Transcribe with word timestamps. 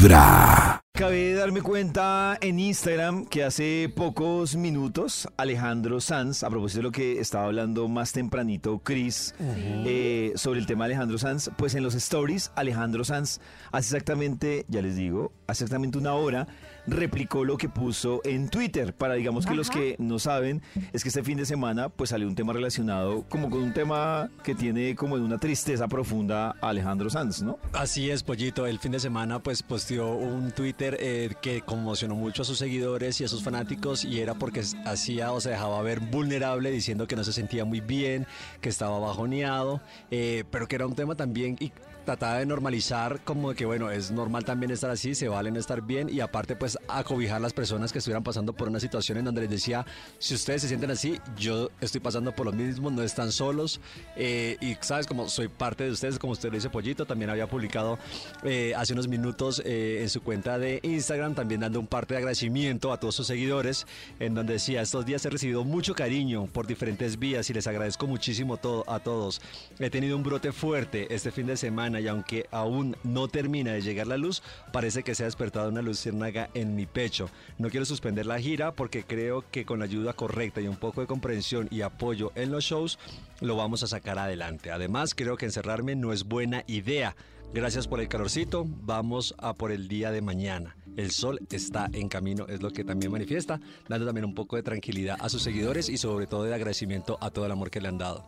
Vibra. 0.00 0.80
Acabé 0.94 1.28
de 1.28 1.34
darme 1.34 1.60
cuenta 1.60 2.38
en 2.40 2.58
Instagram 2.58 3.26
que 3.26 3.44
hace 3.44 3.92
pocos 3.94 4.56
minutos 4.56 5.28
Alejandro 5.36 6.00
Sanz, 6.00 6.42
a 6.42 6.48
propósito 6.48 6.78
de 6.78 6.82
lo 6.84 6.90
que 6.90 7.20
estaba 7.20 7.44
hablando 7.44 7.86
más 7.86 8.12
tempranito 8.12 8.78
Chris 8.78 9.34
eh, 9.38 10.32
sobre 10.36 10.58
el 10.60 10.66
tema 10.66 10.84
de 10.84 10.94
Alejandro 10.94 11.18
Sanz, 11.18 11.50
pues 11.56 11.74
en 11.74 11.82
los 11.82 11.94
stories 11.94 12.50
Alejandro 12.54 13.04
Sanz 13.04 13.40
hace 13.72 13.96
exactamente, 13.96 14.64
ya 14.68 14.80
les 14.80 14.96
digo, 14.96 15.32
hace 15.46 15.64
exactamente 15.64 15.98
una 15.98 16.14
hora 16.14 16.48
replicó 16.86 17.44
lo 17.44 17.56
que 17.56 17.68
puso 17.68 18.20
en 18.24 18.48
Twitter. 18.48 18.94
Para 18.94 19.14
digamos 19.14 19.46
que 19.46 19.54
los 19.54 19.70
que 19.70 19.96
no 19.98 20.18
saben, 20.18 20.62
es 20.92 21.02
que 21.02 21.08
este 21.08 21.22
fin 21.22 21.38
de 21.38 21.46
semana 21.46 21.88
pues 21.88 22.10
salió 22.10 22.26
un 22.26 22.34
tema 22.34 22.52
relacionado 22.52 23.24
como 23.28 23.50
con 23.50 23.62
un 23.62 23.72
tema 23.72 24.30
que 24.42 24.54
tiene 24.54 24.94
como 24.94 25.16
de 25.16 25.22
una 25.24 25.38
tristeza 25.38 25.88
profunda 25.88 26.56
a 26.60 26.68
Alejandro 26.68 27.10
Sanz, 27.10 27.42
¿no? 27.42 27.58
Así 27.72 28.10
es, 28.10 28.22
Pollito. 28.22 28.66
El 28.66 28.78
fin 28.78 28.92
de 28.92 29.00
semana 29.00 29.40
pues 29.40 29.62
posteó 29.62 30.12
un 30.12 30.52
Twitter 30.52 30.96
eh, 31.00 31.34
que 31.40 31.62
conmocionó 31.62 32.14
mucho 32.14 32.42
a 32.42 32.44
sus 32.44 32.58
seguidores 32.58 33.20
y 33.20 33.24
a 33.24 33.28
sus 33.28 33.42
fanáticos 33.42 34.04
y 34.04 34.20
era 34.20 34.34
porque 34.34 34.62
hacía 34.84 35.32
o 35.32 35.40
se 35.40 35.50
dejaba 35.50 35.80
ver 35.82 36.00
vulnerable 36.00 36.70
diciendo 36.70 37.06
que 37.06 37.16
no 37.16 37.24
se 37.24 37.32
sentía 37.32 37.64
muy 37.64 37.80
bien, 37.80 38.26
que 38.60 38.68
estaba 38.68 38.98
bajoneado, 38.98 39.80
eh, 40.10 40.44
pero 40.50 40.68
que 40.68 40.76
era 40.76 40.86
un 40.86 40.94
tema 40.94 41.14
también 41.14 41.56
y 41.60 41.72
trataba 42.04 42.38
de 42.38 42.46
normalizar 42.46 43.22
como 43.24 43.54
que 43.54 43.64
bueno, 43.64 43.90
es 43.90 44.10
normal 44.10 44.44
también 44.44 44.70
estar 44.70 44.90
así, 44.90 45.14
se 45.14 45.28
valen 45.28 45.56
estar 45.56 45.82
bien 45.82 46.08
y 46.08 46.20
aparte 46.20 46.56
pues 46.56 46.78
acobijar 46.88 47.40
las 47.40 47.52
personas 47.52 47.92
que 47.92 47.98
estuvieran 47.98 48.22
pasando 48.22 48.52
por 48.52 48.68
una 48.68 48.80
situación 48.80 49.18
en 49.18 49.24
donde 49.24 49.42
les 49.42 49.50
decía, 49.50 49.86
si 50.18 50.34
ustedes 50.34 50.62
se 50.62 50.68
sienten 50.68 50.90
así, 50.90 51.20
yo 51.36 51.70
estoy 51.80 52.00
pasando 52.00 52.34
por 52.34 52.46
lo 52.46 52.52
mismo, 52.52 52.90
no 52.90 53.02
están 53.02 53.32
solos 53.32 53.80
eh, 54.16 54.56
y 54.60 54.76
sabes 54.80 55.06
como 55.06 55.28
soy 55.28 55.48
parte 55.48 55.84
de 55.84 55.90
ustedes, 55.90 56.18
como 56.18 56.32
usted 56.32 56.50
lo 56.50 56.56
dice 56.56 56.70
Pollito, 56.70 57.06
también 57.06 57.30
había 57.30 57.48
publicado 57.48 57.98
eh, 58.42 58.72
hace 58.76 58.92
unos 58.92 59.08
minutos 59.08 59.62
eh, 59.64 59.98
en 60.02 60.08
su 60.08 60.22
cuenta 60.22 60.58
de 60.58 60.80
Instagram 60.82 61.34
también 61.34 61.60
dando 61.60 61.80
un 61.80 61.86
parte 61.86 62.14
de 62.14 62.18
agradecimiento 62.18 62.92
a 62.92 62.98
todos 62.98 63.14
sus 63.14 63.26
seguidores 63.26 63.86
en 64.18 64.34
donde 64.34 64.54
decía, 64.54 64.82
estos 64.82 65.06
días 65.06 65.24
he 65.24 65.30
recibido 65.30 65.64
mucho 65.64 65.94
cariño 65.94 66.46
por 66.46 66.66
diferentes 66.66 67.18
vías 67.18 67.48
y 67.50 67.54
les 67.54 67.66
agradezco 67.66 68.06
muchísimo 68.06 68.56
todo, 68.56 68.84
a 68.88 69.00
todos. 69.00 69.40
He 69.78 69.90
tenido 69.90 70.16
un 70.16 70.22
brote 70.22 70.52
fuerte 70.52 71.12
este 71.14 71.30
fin 71.30 71.46
de 71.46 71.56
semana 71.56 71.89
y 71.98 72.06
aunque 72.06 72.46
aún 72.50 72.96
no 73.02 73.26
termina 73.26 73.72
de 73.72 73.80
llegar 73.80 74.06
la 74.06 74.16
luz, 74.16 74.42
parece 74.72 75.02
que 75.02 75.14
se 75.14 75.24
ha 75.24 75.26
despertado 75.26 75.70
una 75.70 75.82
luciérnaga 75.82 76.50
en 76.54 76.76
mi 76.76 76.86
pecho. 76.86 77.30
No 77.58 77.70
quiero 77.70 77.86
suspender 77.86 78.26
la 78.26 78.38
gira 78.38 78.72
porque 78.72 79.02
creo 79.02 79.44
que 79.50 79.64
con 79.64 79.78
la 79.80 79.86
ayuda 79.86 80.12
correcta 80.12 80.60
y 80.60 80.68
un 80.68 80.76
poco 80.76 81.00
de 81.00 81.06
comprensión 81.06 81.68
y 81.70 81.80
apoyo 81.80 82.32
en 82.34 82.52
los 82.52 82.64
shows 82.64 82.98
lo 83.40 83.56
vamos 83.56 83.82
a 83.82 83.86
sacar 83.86 84.18
adelante. 84.18 84.70
Además, 84.70 85.14
creo 85.14 85.36
que 85.36 85.46
encerrarme 85.46 85.96
no 85.96 86.12
es 86.12 86.24
buena 86.24 86.62
idea. 86.66 87.16
Gracias 87.52 87.88
por 87.88 88.00
el 88.00 88.08
calorcito, 88.08 88.64
vamos 88.68 89.34
a 89.38 89.54
por 89.54 89.72
el 89.72 89.88
día 89.88 90.12
de 90.12 90.22
mañana. 90.22 90.76
El 90.96 91.10
sol 91.10 91.40
está 91.50 91.88
en 91.92 92.08
camino, 92.08 92.46
es 92.48 92.62
lo 92.62 92.70
que 92.70 92.84
también 92.84 93.10
manifiesta, 93.10 93.60
dando 93.88 94.06
también 94.06 94.24
un 94.24 94.34
poco 94.34 94.54
de 94.54 94.62
tranquilidad 94.62 95.16
a 95.20 95.28
sus 95.28 95.42
seguidores 95.42 95.88
y 95.88 95.96
sobre 95.96 96.28
todo 96.28 96.44
de 96.44 96.54
agradecimiento 96.54 97.18
a 97.20 97.30
todo 97.30 97.46
el 97.46 97.52
amor 97.52 97.70
que 97.70 97.80
le 97.80 97.88
han 97.88 97.98
dado. 97.98 98.24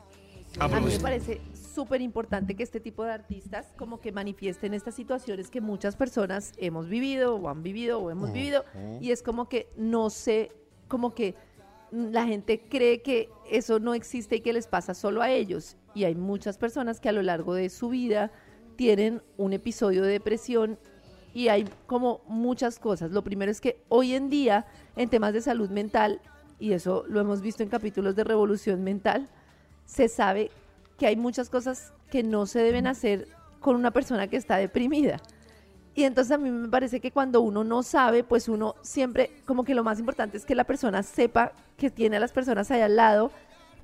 A 0.59 0.69
mí 0.69 0.87
me 0.87 0.99
parece 0.99 1.41
súper 1.75 2.03
importante 2.03 2.55
que 2.55 2.63
este 2.63 2.79
tipo 2.79 3.05
de 3.05 3.13
artistas 3.13 3.73
como 3.77 4.01
que 4.01 4.13
manifiesten 4.13 4.75
estas 4.75 4.95
situaciones 4.95 5.51
que 5.51 5.61
muchas 5.61 5.97
personas 5.97 6.53
hemos 6.59 6.89
vivido 6.89 7.37
o 7.37 7.49
han 7.49 7.63
vivido 7.63 7.99
o 8.01 8.11
hemos 8.11 8.33
vivido. 8.33 8.65
Y 9.01 9.11
es 9.11 9.23
como 9.23 9.49
que 9.49 9.69
no 9.77 10.11
sé, 10.11 10.53
como 10.89 11.15
que 11.15 11.35
la 11.91 12.27
gente 12.27 12.63
cree 12.69 13.03
que 13.03 13.31
eso 13.51 13.79
no 13.79 13.95
existe 13.95 14.37
y 14.37 14.41
que 14.41 14.53
les 14.53 14.67
pasa 14.67 14.95
solo 14.95 15.23
a 15.23 15.31
ellos. 15.31 15.77
Y 15.95 16.05
hay 16.05 16.15
muchas 16.15 16.59
personas 16.59 17.01
que 17.01 17.09
a 17.09 17.13
lo 17.13 17.23
largo 17.23 17.55
de 17.55 17.71
su 17.71 17.89
vida 17.89 18.31
tienen 18.77 19.23
un 19.37 19.53
episodio 19.53 20.03
de 20.03 20.13
depresión 20.13 20.79
y 21.35 21.49
hay 21.49 21.67
como 21.87 22.23
muchas 22.27 22.79
cosas. 22.79 23.11
Lo 23.11 23.25
primero 23.25 23.51
es 23.51 23.61
que 23.61 23.83
hoy 23.89 24.15
en 24.15 24.29
día 24.29 24.67
en 24.97 25.09
temas 25.09 25.33
de 25.33 25.41
salud 25.41 25.71
mental, 25.71 26.21
y 26.59 26.73
eso 26.73 27.05
lo 27.09 27.21
hemos 27.21 27.41
visto 27.41 27.63
en 27.63 27.71
capítulos 27.71 28.15
de 28.17 28.25
Revolución 28.25 28.85
Mental, 28.85 29.29
se 29.93 30.09
sabe 30.09 30.51
que 30.97 31.07
hay 31.07 31.17
muchas 31.17 31.51
cosas 31.51 31.93
que 32.11 32.23
no 32.23 32.47
se 32.47 32.61
deben 32.61 32.87
hacer 32.87 33.29
con 33.61 33.77
una 33.77 33.91
persona 33.91 34.27
que 34.27 34.37
está 34.37 34.57
deprimida. 34.57 35.21
Y 35.95 36.05
entonces 36.05 36.33
a 36.33 36.39
mí 36.39 36.51
me 36.51 36.69
parece 36.69 37.01
que 37.01 37.11
cuando 37.11 37.43
uno 37.43 37.63
no 37.63 37.83
sabe, 37.83 38.25
pues 38.25 38.49
uno 38.49 38.75
siempre, 38.81 39.31
como 39.45 39.65
que 39.65 39.75
lo 39.75 39.85
más 39.85 39.99
importante 39.99 40.39
es 40.39 40.47
que 40.47 40.55
la 40.55 40.65
persona 40.65 41.03
sepa 41.03 41.53
que 41.77 41.91
tiene 41.91 42.17
a 42.17 42.21
las 42.21 42.33
personas 42.33 42.71
ahí 42.71 42.81
al 42.81 42.97
lado, 42.97 43.31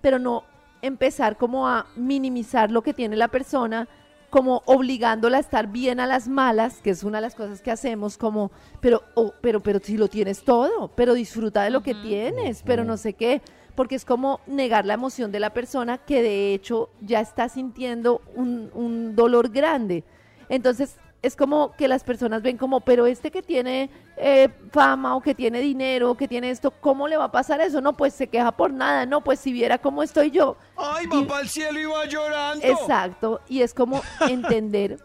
pero 0.00 0.18
no 0.18 0.44
empezar 0.80 1.36
como 1.36 1.68
a 1.68 1.86
minimizar 1.96 2.70
lo 2.70 2.82
que 2.82 2.94
tiene 2.94 3.14
la 3.14 3.28
persona, 3.28 3.86
como 4.30 4.62
obligándola 4.64 5.36
a 5.36 5.40
estar 5.40 5.66
bien 5.66 6.00
a 6.00 6.06
las 6.06 6.28
malas, 6.28 6.80
que 6.80 6.90
es 6.90 7.02
una 7.02 7.18
de 7.18 7.22
las 7.22 7.34
cosas 7.34 7.60
que 7.60 7.70
hacemos, 7.70 8.16
como, 8.16 8.50
pero, 8.80 9.02
oh, 9.14 9.34
pero, 9.42 9.60
pero 9.60 9.78
si 9.80 9.98
lo 9.98 10.08
tienes 10.08 10.42
todo, 10.42 10.88
pero 10.88 11.12
disfruta 11.12 11.62
de 11.62 11.70
lo 11.70 11.82
que 11.82 11.94
tienes, 11.94 12.62
pero 12.62 12.84
no 12.84 12.96
sé 12.96 13.12
qué 13.12 13.42
porque 13.78 13.94
es 13.94 14.04
como 14.04 14.40
negar 14.48 14.86
la 14.86 14.94
emoción 14.94 15.30
de 15.30 15.38
la 15.38 15.50
persona 15.50 15.98
que 15.98 16.20
de 16.20 16.52
hecho 16.52 16.90
ya 17.00 17.20
está 17.20 17.48
sintiendo 17.48 18.22
un, 18.34 19.14
dolor 19.14 19.50
grande. 19.50 20.02
Entonces, 20.48 20.96
es 21.22 21.36
como 21.36 21.70
que 21.76 21.86
las 21.86 22.02
personas 22.02 22.42
ven 22.42 22.56
como, 22.56 22.80
pero 22.80 23.06
este 23.06 23.30
que 23.30 23.40
tiene 23.40 23.88
eh, 24.16 24.48
fama 24.72 25.14
o 25.14 25.20
que 25.20 25.32
tiene 25.32 25.60
dinero 25.60 26.10
o 26.10 26.16
que 26.16 26.26
tiene 26.26 26.50
esto, 26.50 26.72
¿cómo 26.72 27.06
le 27.06 27.16
va 27.16 27.26
a 27.26 27.30
pasar 27.30 27.60
eso? 27.60 27.80
No, 27.80 27.96
pues 27.96 28.14
se 28.14 28.26
queja 28.26 28.50
por 28.50 28.72
nada, 28.72 29.06
no, 29.06 29.22
pues 29.22 29.38
si 29.38 29.52
viera 29.52 29.78
cómo 29.78 30.02
estoy 30.02 30.32
yo. 30.32 30.56
¡Ay, 30.76 31.06
va 31.06 31.38
al 31.38 31.48
cielo 31.48 31.78
y 31.78 31.84
va 31.84 32.04
llorando! 32.04 32.66
Exacto, 32.66 33.42
y 33.48 33.62
es 33.62 33.74
como 33.74 34.02
entender 34.28 34.98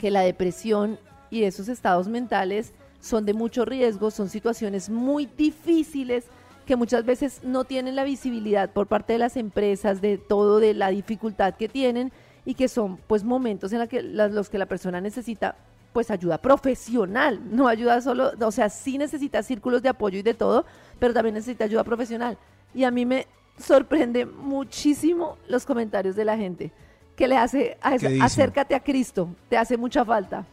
que 0.00 0.10
la 0.10 0.22
depresión 0.22 0.98
y 1.30 1.44
esos 1.44 1.68
estados 1.68 2.08
mentales 2.08 2.72
son 3.00 3.24
de 3.24 3.34
mucho 3.34 3.64
riesgo, 3.64 4.10
son 4.10 4.28
situaciones 4.28 4.90
muy 4.90 5.26
difíciles 5.26 6.24
que 6.66 6.76
muchas 6.76 7.04
veces 7.04 7.40
no 7.42 7.64
tienen 7.64 7.96
la 7.96 8.04
visibilidad 8.04 8.70
por 8.70 8.86
parte 8.86 9.12
de 9.12 9.18
las 9.18 9.36
empresas 9.36 10.00
de 10.00 10.18
todo, 10.18 10.60
de 10.60 10.74
la 10.74 10.90
dificultad 10.90 11.54
que 11.54 11.68
tienen 11.68 12.12
y 12.44 12.54
que 12.54 12.68
son 12.68 12.98
pues 13.06 13.24
momentos 13.24 13.72
en 13.72 13.86
que, 13.88 14.02
los 14.02 14.48
que 14.48 14.58
la 14.58 14.66
persona 14.66 15.00
necesita 15.00 15.56
pues 15.92 16.10
ayuda 16.10 16.38
profesional, 16.38 17.40
no 17.50 17.66
ayuda 17.66 18.00
solo, 18.00 18.32
o 18.40 18.52
sea, 18.52 18.68
sí 18.68 18.96
necesita 18.96 19.42
círculos 19.42 19.82
de 19.82 19.88
apoyo 19.88 20.18
y 20.18 20.22
de 20.22 20.34
todo, 20.34 20.64
pero 20.98 21.12
también 21.12 21.34
necesita 21.34 21.64
ayuda 21.64 21.82
profesional. 21.82 22.38
Y 22.74 22.84
a 22.84 22.90
mí 22.90 23.04
me 23.04 23.26
sorprende 23.58 24.24
muchísimo 24.24 25.36
los 25.48 25.66
comentarios 25.66 26.14
de 26.14 26.24
la 26.24 26.36
gente 26.36 26.72
que 27.16 27.28
le 27.28 27.36
hace, 27.36 27.76
acércate 27.82 28.74
a 28.74 28.80
Cristo, 28.80 29.28
te 29.48 29.58
hace 29.58 29.76
mucha 29.76 30.04
falta. 30.04 30.46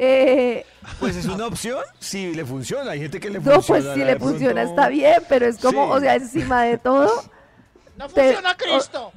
Eh, 0.00 0.64
pues 1.00 1.16
es 1.16 1.26
una 1.26 1.46
opción, 1.46 1.82
si 1.98 2.32
le 2.32 2.44
funciona. 2.44 2.92
Hay 2.92 3.00
gente 3.00 3.18
que 3.18 3.30
le 3.30 3.40
funciona. 3.40 3.58
No, 3.58 3.66
pues 3.66 3.94
si 3.94 4.04
le 4.04 4.16
funciona 4.16 4.62
está 4.62 4.88
bien, 4.88 5.20
pero 5.28 5.46
es 5.46 5.58
como, 5.58 5.88
o 5.88 5.98
sea, 5.98 6.14
encima 6.14 6.62
de 6.62 6.78
todo. 6.78 7.10
No 7.96 8.08
funciona 8.08 8.56
Cristo. 8.56 9.12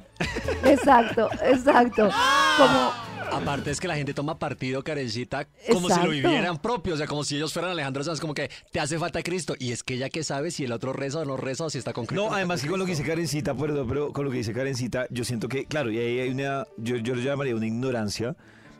exacto, 0.64 1.30
exacto. 1.42 2.10
Como. 2.58 2.92
Aparte 3.30 3.70
es 3.70 3.80
que 3.80 3.88
la 3.88 3.94
gente 3.94 4.12
toma 4.12 4.38
partido, 4.38 4.82
Karencita, 4.82 5.46
como 5.70 5.88
si 5.88 6.02
lo 6.02 6.10
vivieran 6.10 6.58
propio, 6.58 6.92
o 6.92 6.96
sea, 6.98 7.06
como 7.06 7.24
si 7.24 7.36
ellos 7.36 7.52
fueran 7.52 7.70
Alejandro 7.70 8.04
Sanz, 8.04 8.20
como 8.20 8.34
que 8.34 8.50
te 8.70 8.78
hace 8.78 8.98
falta 8.98 9.22
Cristo. 9.22 9.54
Y 9.58 9.72
es 9.72 9.82
que 9.82 9.94
ella 9.94 10.10
que 10.10 10.22
sabe 10.22 10.50
si 10.50 10.64
el 10.64 10.72
otro 10.72 10.92
reza 10.92 11.20
o 11.20 11.24
no 11.24 11.38
reza 11.38 11.64
o 11.64 11.70
si 11.70 11.78
está 11.78 11.94
con 11.94 12.04
Cristo. 12.04 12.28
No, 12.28 12.34
además 12.34 12.60
que 12.60 12.68
con 12.68 12.78
lo 12.78 12.84
que 12.84 12.90
dice 12.90 13.04
Karencita, 13.04 13.54
pero, 13.54 13.86
pero 13.86 14.12
con 14.12 14.26
lo 14.26 14.30
que 14.30 14.38
dice 14.38 14.52
Karencita, 14.52 15.06
yo 15.08 15.24
siento 15.24 15.48
que, 15.48 15.64
claro, 15.64 15.90
y 15.90 15.98
ahí 15.98 16.20
hay 16.20 16.28
una, 16.30 16.66
yo, 16.76 16.96
yo 16.96 17.14
lo 17.14 17.22
llamaría 17.22 17.54
una 17.54 17.66
ignorancia 17.66 18.36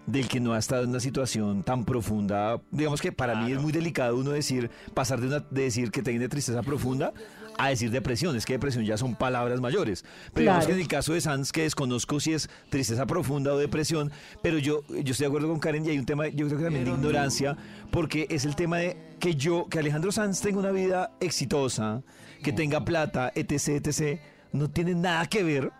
del 0.07 0.29
que 0.29 0.41
no 0.41 0.53
ha 0.55 0.59
estado 0.59 0.85
en 0.85 0.91
una 0.91 1.01
situación 1.01 1.63
tan 1.63 1.85
profunda. 1.85 2.61
Digamos 2.71 3.01
que 3.01 3.13
para 3.13 3.37
mí 3.37 3.53
es 3.53 3.61
muy 3.61 3.73
delicado 3.73 4.17
uno 4.17 4.31
decir, 4.31 4.71
pasar 4.95 5.21
de, 5.21 5.29
una, 5.29 5.41
de 5.41 5.63
decir 5.63 5.91
que 5.91 6.03
tiene 6.03 6.29
tristeza 6.29 6.63
profunda 6.63 7.13
a 7.59 7.69
decir 7.69 7.91
depresión. 7.91 8.37
Es 8.37 8.45
que 8.45 8.55
depresión 8.55 8.85
ya 8.85 8.97
son 8.97 9.15
palabras 9.15 9.61
mayores. 9.61 10.05
Pero 10.33 10.45
digamos 10.45 10.67
que 10.67 10.73
en 10.73 10.81
el 10.81 10.89
caso 10.89 11.13
de 11.13 11.21
Sanz, 11.21 11.53
que 11.53 11.63
desconozco 11.63 12.21
si 12.21 12.33
es 12.33 12.49
tristeza 12.69 13.07
profunda 13.07 13.53
o 13.53 13.59
depresión, 13.59 14.11
pero 14.43 14.59
yo, 14.59 14.83
yo 14.89 15.13
estoy 15.13 15.25
de 15.25 15.27
acuerdo 15.27 15.49
con 15.49 15.59
Karen 15.59 15.85
y 15.87 15.91
hay 15.91 15.99
un 15.99 16.07
tema, 16.07 16.29
yo 16.29 16.47
creo 16.47 16.59
que 16.59 16.65
también 16.65 16.85
de 16.85 16.91
ignorancia, 16.91 17.57
porque 17.91 18.27
es 18.31 18.45
el 18.45 18.57
tema 18.57 18.79
de 18.79 18.97
que 19.21 19.35
yo, 19.35 19.69
que 19.69 19.79
Alejandro 19.79 20.13
Sanz 20.13 20.41
tenga 20.41 20.59
una 20.59 20.71
vida 20.71 21.13
exitosa, 21.21 22.03
que 22.43 22.53
tenga 22.53 22.85
plata, 22.85 23.33
etc., 23.35 23.87
etc., 23.87 24.21
no 24.53 24.69
tiene 24.69 24.95
nada 24.95 25.27
que 25.27 25.43
ver 25.43 25.73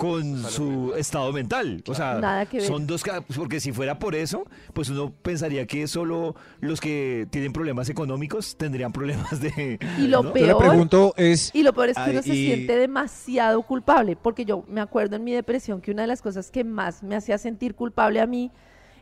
con 0.00 0.44
su 0.44 0.94
estado 0.96 1.30
mental. 1.30 1.84
O 1.86 1.94
sea, 1.94 2.46
son 2.66 2.86
dos, 2.86 3.04
porque 3.36 3.60
si 3.60 3.70
fuera 3.70 3.98
por 3.98 4.14
eso, 4.14 4.44
pues 4.72 4.88
uno 4.88 5.12
pensaría 5.12 5.66
que 5.66 5.86
solo 5.86 6.34
los 6.60 6.80
que 6.80 7.26
tienen 7.28 7.52
problemas 7.52 7.90
económicos 7.90 8.56
tendrían 8.56 8.92
problemas 8.92 9.42
de... 9.42 9.78
Y 9.98 10.06
lo 10.06 10.32
peor... 10.32 10.56
pregunto 10.56 11.12
es... 11.18 11.50
Y 11.52 11.62
lo 11.62 11.74
peor 11.74 11.90
es 11.90 11.98
que 11.98 12.12
uno 12.12 12.22
se 12.22 12.32
siente 12.32 12.78
demasiado 12.78 13.60
culpable, 13.60 14.16
porque 14.16 14.46
yo 14.46 14.64
me 14.68 14.80
acuerdo 14.80 15.16
en 15.16 15.24
mi 15.24 15.32
depresión 15.32 15.82
que 15.82 15.90
una 15.90 16.00
de 16.00 16.08
las 16.08 16.22
cosas 16.22 16.50
que 16.50 16.64
más 16.64 17.02
me 17.02 17.14
hacía 17.14 17.36
sentir 17.36 17.74
culpable 17.74 18.22
a 18.22 18.26
mí 18.26 18.50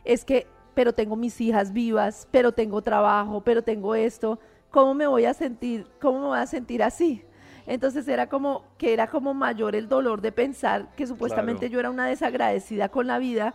es 0.03 0.25
que, 0.25 0.47
pero 0.73 0.91
tengo 0.91 1.15
mis 1.15 1.39
hijas 1.39 1.71
vivas, 1.71 2.27
pero 2.29 2.51
tengo 2.51 2.81
trabajo, 2.81 3.41
pero 3.41 3.61
tengo 3.61 3.95
esto, 3.95 4.37
¿cómo 4.69 4.93
me 4.93 5.07
voy 5.07 5.23
a 5.23 5.33
sentir, 5.33 5.87
cómo 6.01 6.19
me 6.19 6.25
voy 6.25 6.39
a 6.39 6.45
sentir 6.45 6.83
así? 6.83 7.23
Entonces 7.69 8.07
era 8.07 8.27
como 8.27 8.63
que 8.79 8.93
era 8.93 9.05
como 9.05 9.35
mayor 9.35 9.75
el 9.75 9.87
dolor 9.87 10.21
de 10.21 10.31
pensar 10.31 10.89
que 10.97 11.05
supuestamente 11.05 11.69
yo 11.69 11.79
era 11.79 11.91
una 11.91 12.07
desagradecida 12.07 12.89
con 12.89 13.05
la 13.05 13.19
vida 13.19 13.53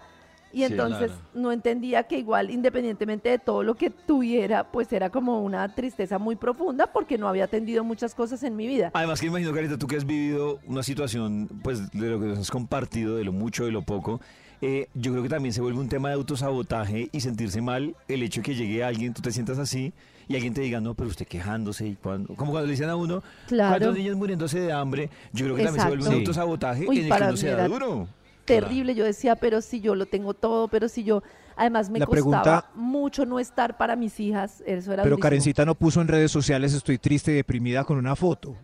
Y 0.53 0.63
entonces 0.63 1.11
claro. 1.11 1.29
no 1.35 1.51
entendía 1.51 2.05
que 2.05 2.17
igual, 2.17 2.49
independientemente 2.53 3.29
de 3.29 3.41
todo 3.41 3.65
lo 3.65 3.75
que 3.75 3.91
tuviera, 3.91 4.71
pues 4.71 4.93
era 4.93 5.11
como 5.11 5.43
una 5.43 5.75
tristeza 5.75 6.21
muy 6.21 6.37
profunda 6.37 6.87
porque 6.87 7.19
no 7.19 7.27
había 7.27 7.45
atendido 7.45 7.83
muchas 7.83 8.15
cosas 8.15 8.41
en 8.45 8.55
mi 8.55 8.69
vida. 8.69 8.93
Además 8.95 9.21
que 9.21 9.27
imagino, 9.27 9.53
Carita, 9.53 9.77
tú 9.77 9.89
que 9.89 9.97
has 9.97 10.07
vivido 10.07 10.61
una 10.65 10.85
situación, 10.85 11.49
pues 11.65 11.91
de 11.91 12.09
lo 12.09 12.21
que 12.21 12.27
nos 12.27 12.39
has 12.39 12.53
compartido, 12.53 13.17
de 13.17 13.25
lo 13.25 13.33
mucho 13.33 13.67
y 13.67 13.73
lo 13.73 13.83
poco, 13.83 14.21
eh, 14.61 14.87
yo 14.95 15.11
creo 15.11 15.25
que 15.25 15.29
también 15.29 15.53
se 15.53 15.61
vuelve 15.61 15.81
un 15.81 15.89
tema 15.89 16.11
de 16.11 16.15
autosabotaje 16.15 17.09
y 17.11 17.21
sentirse 17.21 17.61
mal 17.61 17.97
el 18.07 18.23
hecho 18.23 18.41
de 18.41 18.45
que 18.45 18.55
llegue 18.55 18.85
alguien, 18.85 19.13
tú 19.13 19.23
te 19.23 19.33
sientas 19.33 19.59
así 19.59 19.93
y 20.29 20.35
alguien 20.35 20.55
te 20.55 20.61
diga, 20.63 20.81
no, 20.81 20.95
pero 20.95 21.09
usted 21.11 21.27
quejándose, 21.27 21.87
y 21.87 21.95
cuando, 21.97 22.35
como 22.35 22.51
cuando 22.53 22.67
le 22.67 22.73
dicen 22.73 22.89
a 22.89 22.97
uno, 22.97 23.23
Claro. 23.47 23.71
¿cuántos 23.71 23.95
niños 23.97 24.17
muriéndose 24.17 24.61
de 24.61 24.73
hambre? 24.73 25.11
Yo 25.33 25.45
creo 25.47 25.57
que 25.57 25.65
también 25.65 25.83
se 25.83 25.89
vuelve 25.89 26.03
un 26.05 26.09
Exacto. 26.13 26.13
Sí. 26.13 26.21
autosabotaje 26.41 26.87
Uy, 26.89 26.97
en 26.97 27.03
el 27.03 27.03
que 27.05 27.09
para 27.11 27.27
uno 27.29 27.37
se 27.37 27.51
da 27.51 27.69
duro. 27.69 28.09
Terrible, 28.45 28.95
yo 28.95 29.05
decía, 29.05 29.37
pero 29.37 29.61
si 29.63 29.81
yo 29.81 29.95
lo 29.95 30.05
tengo 30.07 30.35
todo, 30.35 30.69
pero 30.69 30.89
si 30.89 31.03
yo, 31.03 31.23
además 31.57 31.89
me 31.89 31.99
La 31.99 32.05
costaba 32.07 32.43
pregunta- 32.43 32.71
mucho 32.75 33.25
no 33.25 33.39
estar 33.41 33.77
para 33.79 33.97
mis 33.97 34.21
hijas, 34.21 34.63
eso 34.67 34.93
era 34.93 35.03
Pero 35.03 35.17
durísimo. 35.17 35.19
Karencita 35.21 35.65
no 35.65 35.75
puso 35.75 36.01
en 36.03 36.09
redes 36.09 36.31
sociales 36.31 36.75
estoy 36.75 36.99
triste 36.99 37.33
y 37.33 37.37
deprimida 37.37 37.85
con 37.85 37.97
una 37.97 38.15
foto. 38.15 38.55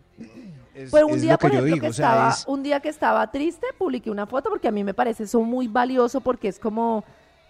Es, 0.75 0.89
Pero 0.91 1.07
un 1.07 1.19
día, 1.19 1.37
por 1.37 1.49
ejemplo, 1.49 1.65
digo. 1.73 1.81
que 1.83 1.87
o 1.89 1.93
sea, 1.93 2.09
estaba, 2.09 2.29
es- 2.29 2.45
un 2.47 2.63
día 2.63 2.79
que 2.79 2.89
estaba 2.89 3.29
triste, 3.31 3.67
publiqué 3.77 4.09
una 4.11 4.25
foto 4.27 4.49
porque 4.49 4.67
a 4.67 4.71
mí 4.71 4.83
me 4.83 4.93
parece 4.93 5.23
eso 5.23 5.41
muy 5.41 5.67
valioso 5.67 6.21
porque 6.21 6.47
es 6.47 6.59
como, 6.59 7.03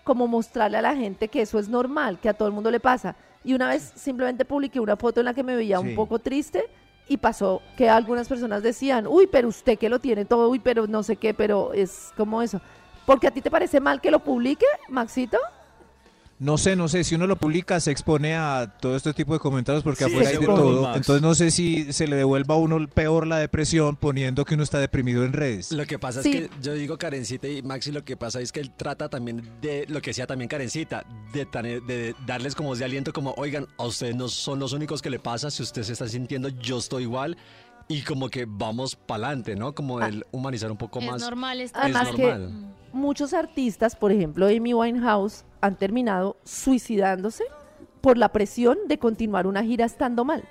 como 0.03 0.25
mostrarle 0.27 0.77
a 0.77 0.81
la 0.81 0.95
gente 0.95 1.27
que 1.27 1.41
eso 1.41 1.59
es 1.59 1.67
normal, 1.69 2.17
que 2.19 2.29
a 2.29 2.33
todo 2.33 2.47
el 2.47 2.53
mundo 2.53 2.71
le 2.71 2.79
pasa. 2.79 3.15
Y 3.43 3.53
una 3.53 3.67
vez 3.69 3.91
simplemente 3.95 4.45
publiqué 4.45 4.79
una 4.79 4.95
foto 4.97 5.19
en 5.21 5.25
la 5.25 5.33
que 5.33 5.43
me 5.43 5.55
veía 5.55 5.79
Sí. 5.79 5.87
un 5.87 5.95
poco 5.95 6.19
triste 6.19 6.69
y 7.07 7.17
pasó 7.17 7.61
que 7.75 7.89
algunas 7.89 8.27
personas 8.27 8.61
decían, 8.63 9.07
uy, 9.07 9.27
pero 9.27 9.47
usted 9.47 9.77
que 9.77 9.89
lo 9.89 9.99
tiene 9.99 10.25
todo, 10.25 10.47
uy, 10.49 10.59
pero 10.59 10.87
no 10.87 11.03
sé 11.03 11.15
qué, 11.15 11.33
pero 11.33 11.73
es 11.73 12.11
como 12.15 12.41
eso. 12.41 12.61
Porque 13.05 13.27
a 13.27 13.31
ti 13.31 13.41
te 13.41 13.49
parece 13.49 13.79
mal 13.79 13.99
que 13.99 14.11
lo 14.11 14.19
publique, 14.19 14.65
Maxito? 14.89 15.37
No 16.41 16.57
sé, 16.57 16.75
no 16.75 16.87
sé, 16.87 17.03
si 17.03 17.13
uno 17.13 17.27
lo 17.27 17.35
publica 17.35 17.79
se 17.79 17.91
expone 17.91 18.33
a 18.35 18.75
todo 18.81 18.95
este 18.95 19.13
tipo 19.13 19.33
de 19.33 19.39
comentarios 19.39 19.83
porque 19.83 20.05
Sí, 20.05 20.09
afuera 20.11 20.29
hay 20.31 20.37
de 20.37 20.45
todo. 20.47 20.95
Entonces 20.95 21.21
no 21.21 21.35
sé 21.35 21.51
si 21.51 21.93
se 21.93 22.07
le 22.07 22.15
devuelva 22.15 22.55
a 22.55 22.57
uno 22.57 22.87
peor 22.87 23.27
la 23.27 23.37
depresión 23.37 23.95
poniendo 23.95 24.43
que 24.43 24.55
uno 24.55 24.63
está 24.63 24.79
deprimido 24.79 25.23
en 25.23 25.33
redes. 25.33 25.71
Lo 25.71 25.85
que 25.85 25.99
pasa 25.99 26.23
Sí. 26.23 26.29
es 26.31 26.35
que 26.35 26.49
yo 26.63 26.73
digo 26.73 26.97
Karencita 26.97 27.47
y 27.47 27.61
Maxi, 27.61 27.91
lo 27.91 28.03
que 28.03 28.17
pasa 28.17 28.41
es 28.41 28.51
que 28.51 28.59
él 28.59 28.71
trata 28.75 29.07
también 29.07 29.43
de 29.61 29.85
lo 29.87 30.01
que 30.01 30.09
decía 30.09 30.25
también 30.25 30.47
Karencita, 30.49 31.05
de, 31.31 31.45
tener- 31.45 31.83
de 31.83 32.15
darles 32.25 32.55
como 32.55 32.75
de 32.75 32.85
aliento, 32.85 33.13
como, 33.13 33.35
oigan, 33.37 33.67
a 33.77 33.83
ustedes 33.85 34.15
no 34.15 34.27
son 34.27 34.57
los 34.57 34.73
únicos 34.73 35.03
que 35.03 35.11
le 35.11 35.19
pasa, 35.19 35.51
si 35.51 35.61
usted 35.61 35.83
se 35.83 35.93
está 35.93 36.07
sintiendo, 36.09 36.49
yo 36.49 36.79
estoy 36.79 37.03
igual. 37.03 37.37
Y 37.91 38.01
como 38.03 38.29
que 38.29 38.45
vamos 38.47 38.95
para 38.95 39.27
adelante, 39.27 39.55
¿no? 39.55 39.73
Como 39.75 39.99
Ah. 39.99 40.07
el 40.07 40.25
humanizar 40.31 40.71
un 40.71 40.77
poco 40.77 40.99
Es 40.99 41.05
más. 41.07 41.21
normal 41.21 41.59
Además 41.73 42.09
es 42.09 42.15
que 42.15 42.23
normal. 42.23 42.73
muchos 42.93 43.33
artistas, 43.33 43.95
por 43.95 44.11
ejemplo 44.11 44.47
Amy 44.47 44.73
Winehouse, 44.73 45.45
han 45.61 45.75
terminado 45.77 46.37
suicidándose 46.43 47.43
por 48.01 48.17
la 48.17 48.29
presión 48.31 48.77
de 48.87 48.97
continuar 48.97 49.45
una 49.47 49.63
gira 49.63 49.85
estando 49.85 50.25
mal. 50.25 50.43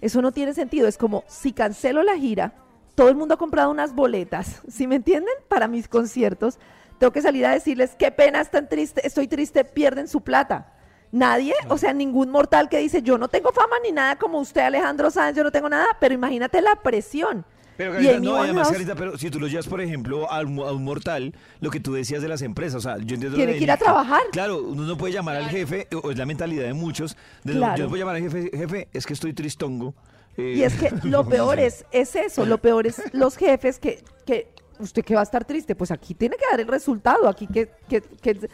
Eso 0.00 0.20
no 0.22 0.32
tiene 0.32 0.52
sentido. 0.54 0.86
Es 0.86 0.98
como 0.98 1.24
si 1.26 1.52
cancelo 1.52 2.02
la 2.02 2.16
gira, 2.16 2.54
todo 2.94 3.08
el 3.08 3.16
mundo 3.16 3.34
ha 3.34 3.38
comprado 3.38 3.70
unas 3.70 3.94
boletas, 3.94 4.60
¿sí 4.68 4.86
me 4.86 4.96
entienden? 4.96 5.34
Para 5.48 5.66
mis 5.68 5.88
conciertos. 5.88 6.58
Tengo 6.98 7.12
que 7.12 7.22
salir 7.22 7.44
a 7.46 7.50
decirles, 7.52 7.96
qué 7.98 8.12
pena, 8.12 8.40
están 8.40 8.68
triste, 8.68 9.04
estoy 9.04 9.26
triste, 9.26 9.64
pierden 9.64 10.06
su 10.06 10.20
plata. 10.20 10.73
Nadie, 11.14 11.54
o 11.68 11.78
sea, 11.78 11.92
ningún 11.92 12.28
mortal 12.30 12.68
que 12.68 12.78
dice, 12.78 13.00
yo 13.00 13.18
no 13.18 13.28
tengo 13.28 13.52
fama 13.52 13.76
ni 13.84 13.92
nada 13.92 14.16
como 14.16 14.40
usted, 14.40 14.62
Alejandro 14.62 15.12
Sáenz, 15.12 15.36
yo 15.36 15.44
no 15.44 15.52
tengo 15.52 15.68
nada, 15.68 15.86
pero 16.00 16.12
imagínate 16.12 16.60
la 16.60 16.74
presión. 16.74 17.44
Pero, 17.76 17.92
Carita, 17.92 18.18
no, 18.18 18.34
además, 18.36 18.68
Carita, 18.70 18.96
pero 18.96 19.16
si 19.16 19.30
tú 19.30 19.38
lo 19.38 19.46
llevas, 19.46 19.68
por 19.68 19.80
ejemplo, 19.80 20.28
a 20.28 20.40
un, 20.40 20.58
a 20.58 20.72
un 20.72 20.82
mortal, 20.82 21.32
lo 21.60 21.70
que 21.70 21.78
tú 21.78 21.92
decías 21.94 22.20
de 22.20 22.26
las 22.26 22.42
empresas, 22.42 22.74
o 22.78 22.80
sea, 22.80 22.96
yo 22.96 23.14
entiendo 23.14 23.30
lo 23.30 23.36
Tiene 23.36 23.52
que 23.54 23.62
ir 23.62 23.70
a 23.70 23.76
trabajar. 23.76 24.22
Claro, 24.32 24.60
uno 24.60 24.82
no 24.82 24.96
puede 24.96 25.12
llamar 25.12 25.36
al 25.36 25.46
jefe, 25.50 25.86
o 26.02 26.10
es 26.10 26.18
la 26.18 26.26
mentalidad 26.26 26.64
de 26.64 26.72
muchos, 26.74 27.16
de 27.44 27.52
Claro. 27.52 27.76
yo 27.76 27.84
no 27.84 27.90
puedo 27.90 28.00
llamar 28.00 28.16
al 28.16 28.22
jefe, 28.22 28.50
jefe, 28.56 28.88
es 28.92 29.06
que 29.06 29.12
estoy 29.12 29.32
tristongo. 29.34 29.94
eh, 30.36 30.54
Y 30.56 30.62
es 30.64 30.74
que 30.74 30.90
lo 31.08 31.28
peor 31.28 31.60
es, 31.60 31.84
es 31.92 32.16
eso, 32.16 32.44
lo 32.44 32.58
peor 32.58 32.88
es 32.88 33.00
los 33.14 33.36
jefes 33.36 33.78
que, 33.78 34.02
que 34.26 34.52
usted 34.80 35.04
que 35.04 35.14
va 35.14 35.20
a 35.20 35.24
estar 35.24 35.44
triste, 35.44 35.76
pues 35.76 35.92
aquí 35.92 36.14
tiene 36.14 36.34
que 36.36 36.44
dar 36.50 36.58
el 36.58 36.66
resultado, 36.66 37.28
aquí 37.28 37.46
que... 37.46 37.70
que, 37.88 38.00
que- 38.00 38.48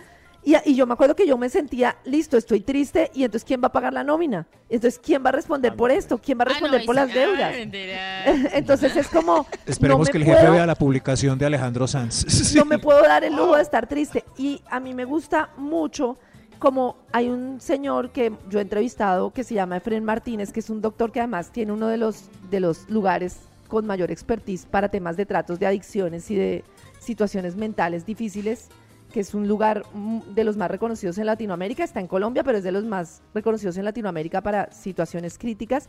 y, 0.44 0.54
y 0.64 0.74
yo 0.74 0.86
me 0.86 0.94
acuerdo 0.94 1.14
que 1.14 1.26
yo 1.26 1.36
me 1.36 1.48
sentía, 1.48 1.96
listo, 2.04 2.36
estoy 2.36 2.60
triste, 2.60 3.10
y 3.14 3.24
entonces 3.24 3.46
¿quién 3.46 3.62
va 3.62 3.68
a 3.68 3.72
pagar 3.72 3.92
la 3.92 4.04
nómina? 4.04 4.46
Entonces 4.68 5.00
¿quién 5.02 5.24
va 5.24 5.28
a 5.28 5.32
responder 5.32 5.74
por 5.76 5.90
esto? 5.90 6.18
¿Quién 6.18 6.38
va 6.38 6.44
a 6.44 6.46
Ah, 6.46 6.48
no, 6.48 6.54
responder 6.68 6.86
por 6.86 6.94
las 6.94 7.10
Ah, 7.10 7.14
deudas? 7.14 7.54
Entonces 8.52 8.96
es 8.96 9.08
como... 9.08 9.46
Esperemos 9.66 10.08
no 10.08 10.12
que 10.12 10.18
el 10.18 10.24
jefe 10.24 10.50
vea 10.50 10.66
la 10.66 10.74
publicación 10.74 11.38
de 11.38 11.46
Alejandro 11.46 11.86
Sanz. 11.86 12.54
no 12.54 12.64
me 12.64 12.78
puedo 12.78 13.02
dar 13.02 13.24
el 13.24 13.34
lujo 13.34 13.56
de 13.56 13.62
estar 13.62 13.86
triste. 13.86 14.24
Y 14.38 14.62
a 14.70 14.80
mí 14.80 14.94
me 14.94 15.04
gusta 15.04 15.50
mucho, 15.56 16.16
como 16.58 16.96
hay 17.12 17.28
un 17.28 17.60
señor 17.60 18.10
que 18.10 18.32
yo 18.48 18.58
he 18.58 18.62
entrevistado 18.62 19.32
que 19.32 19.44
se 19.44 19.54
llama 19.54 19.76
Efren 19.76 20.04
Martínez, 20.04 20.52
que 20.52 20.60
es 20.60 20.70
un 20.70 20.80
doctor 20.80 21.12
que 21.12 21.20
además 21.20 21.50
tiene 21.50 21.72
uno 21.72 21.88
de 21.88 21.96
los, 21.96 22.24
de 22.50 22.60
los 22.60 22.88
lugares 22.88 23.38
con 23.68 23.86
mayor 23.86 24.10
expertise 24.10 24.66
para 24.66 24.88
temas 24.88 25.16
de 25.16 25.26
tratos 25.26 25.58
de 25.60 25.66
adicciones 25.66 26.30
y 26.30 26.34
de 26.34 26.64
situaciones 26.98 27.56
mentales 27.56 28.04
difíciles, 28.04 28.68
que 29.12 29.20
es 29.20 29.34
un 29.34 29.48
lugar 29.48 29.84
de 29.92 30.44
los 30.44 30.56
más 30.56 30.70
reconocidos 30.70 31.18
en 31.18 31.26
Latinoamérica, 31.26 31.84
está 31.84 32.00
en 32.00 32.06
Colombia, 32.06 32.42
pero 32.42 32.58
es 32.58 32.64
de 32.64 32.72
los 32.72 32.84
más 32.84 33.22
reconocidos 33.34 33.76
en 33.76 33.84
Latinoamérica 33.84 34.40
para 34.40 34.72
situaciones 34.72 35.38
críticas. 35.38 35.88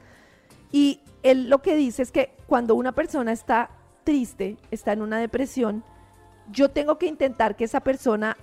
Y 0.72 1.02
él 1.24 1.50
lo 1.50 1.62
que 1.62 1.76
dice 1.76 2.02
es 2.02 2.12
que 2.12 2.34
cuando 2.48 2.76
una 2.76 2.94
persona 2.94 3.32
está 3.32 3.70
triste, 4.04 4.58
está 4.72 4.94
en 4.94 5.02
una 5.02 5.20
depresión, 5.20 5.84
yo 6.52 6.70
tengo 6.70 6.98
que 6.98 7.08
intentar 7.08 7.56
que 7.56 7.66
esa 7.66 7.82
persona 7.82 8.38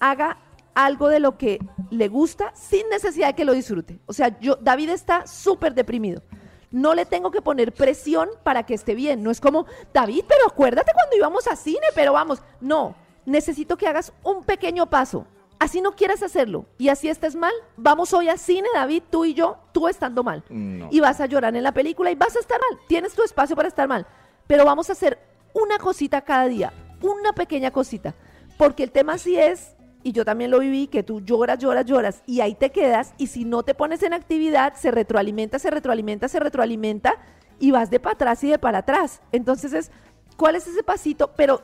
haga 0.00 0.38
algo 0.74 1.08
de 1.08 1.20
lo 1.20 1.38
que 1.38 1.58
le 1.90 2.08
gusta 2.08 2.52
sin 2.54 2.88
necesidad 2.90 3.28
de 3.28 3.34
que 3.34 3.44
lo 3.44 3.52
disfrute. 3.52 4.00
O 4.06 4.12
sea, 4.12 4.38
yo, 4.40 4.56
David 4.56 4.90
está 4.90 5.26
súper 5.26 5.74
deprimido. 5.74 6.22
No 6.70 6.94
le 6.94 7.06
tengo 7.06 7.30
que 7.30 7.40
poner 7.40 7.72
presión 7.72 8.28
para 8.42 8.64
que 8.64 8.74
esté 8.74 8.96
bien. 8.96 9.22
No 9.22 9.30
es 9.30 9.40
como, 9.40 9.66
David, 9.92 10.24
pero 10.26 10.40
acuérdate 10.48 10.92
cuando 10.92 11.16
íbamos 11.16 11.46
a 11.46 11.54
cine, 11.54 11.86
pero 11.94 12.12
vamos. 12.12 12.42
No, 12.60 12.96
necesito 13.26 13.76
que 13.76 13.86
hagas 13.86 14.12
un 14.22 14.44
pequeño 14.44 14.88
paso. 14.88 15.26
Así 15.58 15.80
no 15.80 15.92
quieras 15.92 16.22
hacerlo 16.22 16.66
y 16.78 16.88
así 16.88 17.08
estés 17.08 17.36
mal, 17.36 17.52
vamos 17.76 18.12
hoy 18.12 18.28
a 18.28 18.36
cine, 18.36 18.68
David, 18.74 19.04
tú 19.08 19.24
y 19.24 19.34
yo, 19.34 19.58
tú 19.72 19.88
estando 19.88 20.24
mal. 20.24 20.44
No. 20.50 20.88
Y 20.90 21.00
vas 21.00 21.20
a 21.20 21.26
llorar 21.26 21.56
en 21.56 21.62
la 21.62 21.72
película 21.72 22.10
y 22.10 22.16
vas 22.16 22.36
a 22.36 22.40
estar 22.40 22.60
mal. 22.60 22.80
Tienes 22.88 23.14
tu 23.14 23.22
espacio 23.22 23.54
para 23.56 23.68
estar 23.68 23.88
mal. 23.88 24.06
Pero 24.46 24.64
vamos 24.64 24.90
a 24.90 24.92
hacer 24.92 25.18
una 25.54 25.78
cosita 25.78 26.20
cada 26.22 26.46
día, 26.46 26.72
una 27.00 27.32
pequeña 27.32 27.70
cosita. 27.70 28.14
Porque 28.58 28.82
el 28.82 28.90
tema 28.90 29.16
sí 29.16 29.36
es, 29.38 29.74
y 30.02 30.12
yo 30.12 30.24
también 30.24 30.50
lo 30.50 30.58
viví, 30.58 30.86
que 30.86 31.02
tú 31.02 31.22
lloras, 31.22 31.58
lloras, 31.58 31.86
lloras 31.86 32.22
y 32.26 32.40
ahí 32.40 32.54
te 32.54 32.70
quedas. 32.70 33.14
Y 33.16 33.28
si 33.28 33.44
no 33.44 33.62
te 33.62 33.74
pones 33.74 34.02
en 34.02 34.12
actividad, 34.12 34.74
se 34.74 34.90
retroalimenta, 34.90 35.58
se 35.58 35.70
retroalimenta, 35.70 36.28
se 36.28 36.40
retroalimenta 36.40 37.14
y 37.58 37.70
vas 37.70 37.90
de 37.90 38.00
para 38.00 38.14
atrás 38.14 38.44
y 38.44 38.50
de 38.50 38.58
para 38.58 38.78
atrás. 38.78 39.22
Entonces 39.32 39.72
es, 39.72 39.90
¿cuál 40.36 40.56
es 40.56 40.66
ese 40.66 40.82
pasito? 40.82 41.32
Pero 41.36 41.62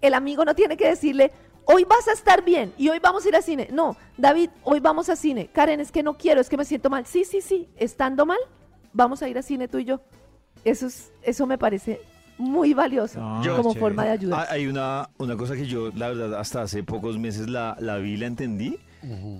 el 0.00 0.14
amigo 0.14 0.44
no 0.44 0.54
tiene 0.54 0.76
que 0.76 0.88
decirle, 0.88 1.32
hoy 1.64 1.84
vas 1.84 2.08
a 2.08 2.12
estar 2.12 2.44
bien 2.44 2.72
y 2.78 2.88
hoy 2.88 2.98
vamos 2.98 3.24
a 3.24 3.28
ir 3.28 3.36
al 3.36 3.42
cine. 3.42 3.68
No, 3.72 3.96
David, 4.16 4.50
hoy 4.64 4.80
vamos 4.80 5.08
a 5.08 5.16
cine. 5.16 5.48
Karen, 5.52 5.80
es 5.80 5.92
que 5.92 6.02
no 6.02 6.16
quiero, 6.16 6.40
es 6.40 6.48
que 6.48 6.56
me 6.56 6.64
siento 6.64 6.90
mal. 6.90 7.06
Sí, 7.06 7.24
sí, 7.24 7.40
sí, 7.40 7.68
estando 7.76 8.24
mal, 8.26 8.38
vamos 8.92 9.22
a 9.22 9.28
ir 9.28 9.36
al 9.36 9.44
cine 9.44 9.68
tú 9.68 9.78
y 9.78 9.84
yo. 9.84 10.00
Eso, 10.64 10.86
es, 10.86 11.12
eso 11.22 11.46
me 11.46 11.56
parece 11.58 12.00
muy 12.36 12.72
valioso 12.74 13.18
Ah, 13.22 13.42
como 13.56 13.70
chévere. 13.72 13.80
forma 13.80 14.04
de 14.04 14.10
ayuda. 14.10 14.40
Ah, 14.42 14.46
Hay 14.52 14.66
una, 14.66 15.08
una 15.18 15.36
cosa 15.36 15.54
que 15.54 15.66
yo, 15.66 15.90
la 15.94 16.08
verdad, 16.08 16.34
hasta 16.38 16.62
hace 16.62 16.82
pocos 16.82 17.18
meses 17.18 17.48
la, 17.48 17.76
la 17.80 17.96
vi 17.98 18.12
y 18.12 18.16
la 18.16 18.26
entendí. 18.26 18.78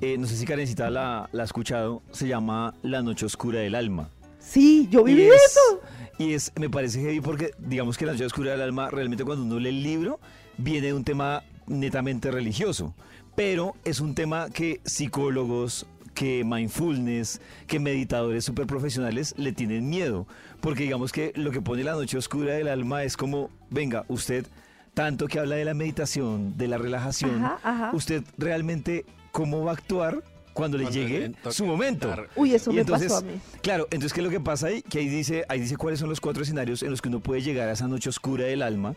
Eh, 0.01 0.17
no 0.19 0.27
sé 0.29 0.37
si 0.37 0.47
Karencita 0.47 0.89
la, 0.89 1.29
la 1.33 1.43
ha 1.43 1.45
escuchado. 1.45 2.03
Se 2.13 2.29
llama 2.29 2.75
La 2.83 3.03
Noche 3.03 3.27
Oscura 3.27 3.59
del 3.61 3.75
Alma. 3.75 4.09
Sí, 4.39 4.87
yo 4.91 5.03
viví 5.03 5.25
y 5.25 5.27
es, 5.27 5.35
eso. 5.35 5.81
Y 6.19 6.33
es, 6.35 6.53
me 6.57 6.71
parece 6.71 7.01
heavy 7.01 7.21
porque, 7.21 7.51
digamos 7.59 7.99
que 7.99 8.07
La 8.07 8.13
Noche 8.13 8.25
Oscura 8.27 8.53
del 8.53 8.63
Alma, 8.63 8.89
realmente 8.91 9.25
cuando 9.25 9.45
uno 9.45 9.59
lee 9.59 9.71
el 9.71 9.83
libro, 9.83 10.21
viene 10.59 10.89
de 10.89 10.95
un 10.95 11.05
tema 11.05 11.43
netamente 11.67 12.31
religioso. 12.31 12.95
Pero 13.35 13.75
es 13.85 14.01
un 14.01 14.15
tema 14.15 14.51
que 14.51 14.81
psicólogos, 14.85 15.87
que 16.15 16.43
mindfulness, 16.45 17.41
que 17.67 17.79
meditadores 17.79 18.45
súper 18.45 18.67
profesionales 18.67 19.35
le 19.39 19.53
tienen 19.53 19.89
miedo. 19.89 20.27
Porque 20.61 20.83
digamos 20.83 21.13
que 21.13 21.33
lo 21.37 21.51
que 21.53 21.61
pone 21.63 21.85
la 21.85 21.93
noche 21.93 22.19
oscura 22.19 22.55
del 22.55 22.69
alma 22.69 23.05
es 23.05 23.17
como, 23.17 23.51
venga, 23.71 24.05
usted, 24.09 24.47
tanto 24.95 25.29
que 25.29 25.39
habla 25.39 25.55
de 25.57 25.65
la 25.65 25.75
meditación, 25.75 26.57
de 26.57 26.67
la 26.69 26.79
relajación, 26.79 27.45
Ajá, 27.45 27.61
ajá. 27.63 27.91
usted 27.95 28.25
realmente, 28.37 29.05
¿cómo 29.31 29.63
va 29.65 29.71
a 29.71 29.75
actuar 29.75 30.25
cuando 30.53 30.77
le 30.77 30.85
Cuando 30.85 31.01
llegue 31.01 31.29
le 31.45 31.53
su 31.53 31.65
momento? 31.65 32.09
dar- 32.09 32.29
Uy, 32.35 32.53
eso 32.55 32.73
Y 32.73 32.75
me 32.75 32.81
entonces, 32.81 33.13
pasó 33.13 33.25
a 33.25 33.29
mí. 33.31 33.39
Claro, 33.63 33.85
entonces, 33.93 34.13
¿qué 34.13 34.21
es 34.21 34.25
lo 34.25 34.31
que 34.33 34.41
pasa 34.41 34.67
ahí? 34.67 34.83
Que 34.83 34.99
ahí 34.99 35.09
dice, 35.09 35.45
ahí 35.49 35.61
dice 35.61 35.77
cuáles 35.77 36.01
son 36.01 36.09
los 36.09 36.21
cuatro 36.21 36.43
escenarios 36.43 36.83
en 36.83 36.91
los 36.91 37.01
que 37.01 37.09
uno 37.09 37.21
puede 37.21 37.43
llegar 37.43 37.69
a 37.69 37.73
esa 37.73 37.87
noche 37.87 38.09
oscura 38.09 38.47
del 38.47 38.63
alma. 38.63 38.97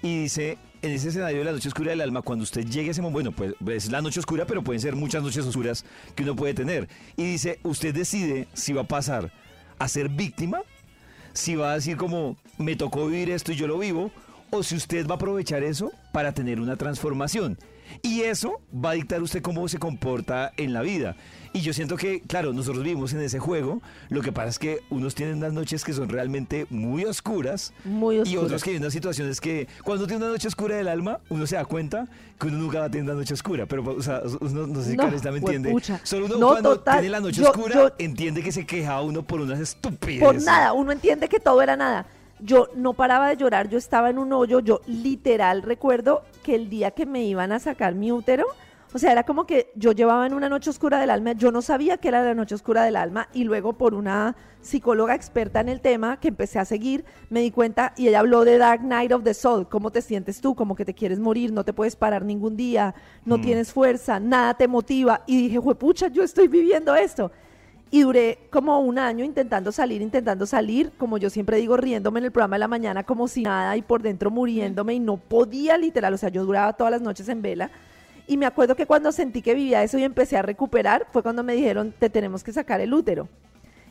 Y 0.00 0.22
dice, 0.22 0.56
en 0.82 0.90
ese 0.90 1.08
escenario 1.08 1.38
de 1.38 1.44
la 1.44 1.52
noche 1.52 1.68
oscura 1.68 1.90
del 1.90 2.00
alma, 2.00 2.22
cuando 2.22 2.42
usted 2.42 2.66
llegue 2.66 2.88
a 2.88 2.90
ese 2.90 3.02
momento, 3.02 3.32
bueno, 3.32 3.56
pues 3.64 3.84
es 3.84 3.92
la 3.92 4.02
noche 4.02 4.18
oscura, 4.18 4.46
pero 4.46 4.62
pueden 4.62 4.80
ser 4.80 4.96
muchas 4.96 5.22
noches 5.22 5.46
oscuras 5.46 5.84
que 6.16 6.24
uno 6.24 6.34
puede 6.34 6.54
tener. 6.54 6.88
Y 7.16 7.24
dice, 7.24 7.60
usted 7.62 7.94
decide 7.94 8.48
si 8.52 8.72
va 8.72 8.82
a 8.82 8.88
pasar 8.88 9.32
a 9.78 9.88
ser 9.88 10.08
víctima, 10.08 10.62
si 11.32 11.54
va 11.54 11.72
a 11.72 11.74
decir 11.74 11.96
como, 11.96 12.36
me 12.58 12.76
tocó 12.76 13.06
vivir 13.06 13.30
esto 13.30 13.52
y 13.52 13.56
yo 13.56 13.68
lo 13.68 13.78
vivo, 13.78 14.10
o 14.50 14.62
si 14.62 14.74
usted 14.74 15.06
va 15.06 15.12
a 15.12 15.16
aprovechar 15.16 15.62
eso 15.62 15.92
para 16.12 16.32
tener 16.32 16.60
una 16.60 16.76
transformación. 16.76 17.58
Y 18.02 18.22
eso 18.22 18.60
va 18.74 18.90
a 18.90 18.94
dictar 18.94 19.20
usted 19.22 19.42
cómo 19.42 19.68
se 19.68 19.78
comporta 19.78 20.52
en 20.56 20.72
la 20.72 20.80
vida. 20.82 21.16
Y 21.54 21.60
yo 21.60 21.74
siento 21.74 21.98
que, 21.98 22.22
claro, 22.22 22.54
nosotros 22.54 22.82
vivimos 22.82 23.12
en 23.12 23.20
ese 23.20 23.38
juego. 23.38 23.82
Lo 24.08 24.22
que 24.22 24.32
pasa 24.32 24.48
es 24.48 24.58
que 24.58 24.80
unos 24.88 25.14
tienen 25.14 25.36
unas 25.36 25.52
noches 25.52 25.84
que 25.84 25.92
son 25.92 26.08
realmente 26.08 26.66
muy 26.70 27.04
oscuras. 27.04 27.74
Muy 27.84 28.16
Y 28.16 28.20
oscuras. 28.20 28.44
otros 28.44 28.64
que 28.64 28.70
hay 28.70 28.76
unas 28.76 28.92
situaciones 28.94 29.38
que 29.40 29.68
cuando 29.84 30.04
uno 30.04 30.08
tiene 30.08 30.24
una 30.24 30.32
noche 30.32 30.48
oscura 30.48 30.76
del 30.76 30.88
alma, 30.88 31.20
uno 31.28 31.46
se 31.46 31.56
da 31.56 31.66
cuenta 31.66 32.08
que 32.40 32.46
uno 32.46 32.56
nunca 32.56 32.78
va 32.80 32.84
a 32.86 32.90
tener 32.90 33.04
una 33.04 33.14
noche 33.20 33.34
oscura. 33.34 33.66
Pero, 33.66 33.84
o 33.84 34.02
sea, 34.02 34.22
uno- 34.40 34.66
no 34.66 34.80
sé 34.82 34.92
si 34.92 34.96
No, 34.96 35.04
Karen 35.04 35.20
me 35.32 35.38
entiende. 35.38 35.74
Solo 36.04 36.24
uno 36.24 36.36
No, 36.38 36.48
cuando 36.48 36.70
total. 36.78 36.94
tiene 37.00 37.10
la 37.10 37.20
noche 37.20 37.42
Yo- 37.42 37.50
oscura 37.50 37.74
yo- 37.74 37.90
entiende 37.98 38.42
que 38.42 38.50
se 38.52 38.64
queja 38.64 39.02
uno 39.02 39.22
por 39.22 39.42
unas 39.42 39.60
estupideces. 39.60 40.24
Por 40.26 40.42
nada, 40.42 40.72
uno 40.72 40.90
entiende 40.90 41.28
que 41.28 41.38
todo 41.38 41.60
era 41.60 41.76
nada. 41.76 42.06
Yo 42.40 42.70
no 42.74 42.94
paraba 42.94 43.28
de 43.28 43.36
llorar, 43.36 43.68
yo 43.68 43.76
estaba 43.78 44.08
en 44.10 44.18
un 44.18 44.32
hoyo, 44.32 44.60
yo 44.60 44.80
literal 44.86 45.62
recuerdo 45.62 46.24
que 46.42 46.54
el 46.54 46.68
día 46.68 46.90
que 46.90 47.06
me 47.06 47.24
iban 47.24 47.52
a 47.52 47.58
sacar 47.58 47.94
mi 47.94 48.12
útero, 48.12 48.46
o 48.94 48.98
sea, 48.98 49.12
era 49.12 49.24
como 49.24 49.46
que 49.46 49.72
yo 49.74 49.92
llevaba 49.92 50.26
en 50.26 50.34
una 50.34 50.50
noche 50.50 50.68
oscura 50.68 51.00
del 51.00 51.08
alma, 51.08 51.32
yo 51.32 51.50
no 51.50 51.62
sabía 51.62 51.96
que 51.96 52.08
era 52.08 52.22
la 52.22 52.34
noche 52.34 52.54
oscura 52.54 52.84
del 52.84 52.96
alma 52.96 53.28
y 53.32 53.44
luego 53.44 53.72
por 53.72 53.94
una 53.94 54.36
psicóloga 54.60 55.14
experta 55.14 55.60
en 55.60 55.70
el 55.70 55.80
tema 55.80 56.20
que 56.20 56.28
empecé 56.28 56.58
a 56.58 56.66
seguir, 56.66 57.06
me 57.30 57.40
di 57.40 57.50
cuenta 57.50 57.94
y 57.96 58.08
ella 58.08 58.20
habló 58.20 58.44
de 58.44 58.58
Dark 58.58 58.82
Night 58.84 59.12
of 59.12 59.24
the 59.24 59.32
Soul, 59.32 59.66
cómo 59.66 59.90
te 59.90 60.02
sientes 60.02 60.42
tú, 60.42 60.54
como 60.54 60.76
que 60.76 60.84
te 60.84 60.92
quieres 60.92 61.18
morir, 61.18 61.52
no 61.52 61.64
te 61.64 61.72
puedes 61.72 61.96
parar 61.96 62.22
ningún 62.22 62.54
día, 62.54 62.94
no 63.24 63.40
tienes 63.40 63.72
fuerza, 63.72 64.20
nada 64.20 64.54
te 64.54 64.68
motiva 64.68 65.22
y 65.26 65.44
dije, 65.44 65.58
juepucha, 65.58 66.08
yo 66.08 66.22
estoy 66.22 66.48
viviendo 66.48 66.94
esto. 66.94 67.32
Y 67.94 68.00
duré 68.00 68.38
como 68.50 68.80
un 68.80 68.98
año 68.98 69.22
intentando 69.22 69.70
salir, 69.70 70.00
intentando 70.00 70.46
salir, 70.46 70.92
como 70.96 71.18
yo 71.18 71.28
siempre 71.28 71.58
digo, 71.58 71.76
riéndome 71.76 72.20
en 72.20 72.24
el 72.24 72.32
programa 72.32 72.56
de 72.56 72.60
la 72.60 72.66
mañana 72.68 73.04
como 73.04 73.28
si 73.28 73.42
nada 73.42 73.76
y 73.76 73.82
por 73.82 74.00
dentro 74.00 74.30
muriéndome 74.30 74.94
y 74.94 74.98
no 74.98 75.18
podía 75.18 75.76
literal, 75.76 76.14
o 76.14 76.16
sea, 76.16 76.30
yo 76.30 76.46
duraba 76.46 76.72
todas 76.72 76.90
las 76.90 77.02
noches 77.02 77.28
en 77.28 77.42
vela. 77.42 77.70
Y 78.26 78.38
me 78.38 78.46
acuerdo 78.46 78.76
que 78.76 78.86
cuando 78.86 79.12
sentí 79.12 79.42
que 79.42 79.52
vivía 79.52 79.82
eso 79.82 79.98
y 79.98 80.04
empecé 80.04 80.38
a 80.38 80.42
recuperar, 80.42 81.06
fue 81.12 81.22
cuando 81.22 81.42
me 81.42 81.52
dijeron, 81.54 81.92
te 81.98 82.08
tenemos 82.08 82.42
que 82.42 82.50
sacar 82.54 82.80
el 82.80 82.94
útero. 82.94 83.28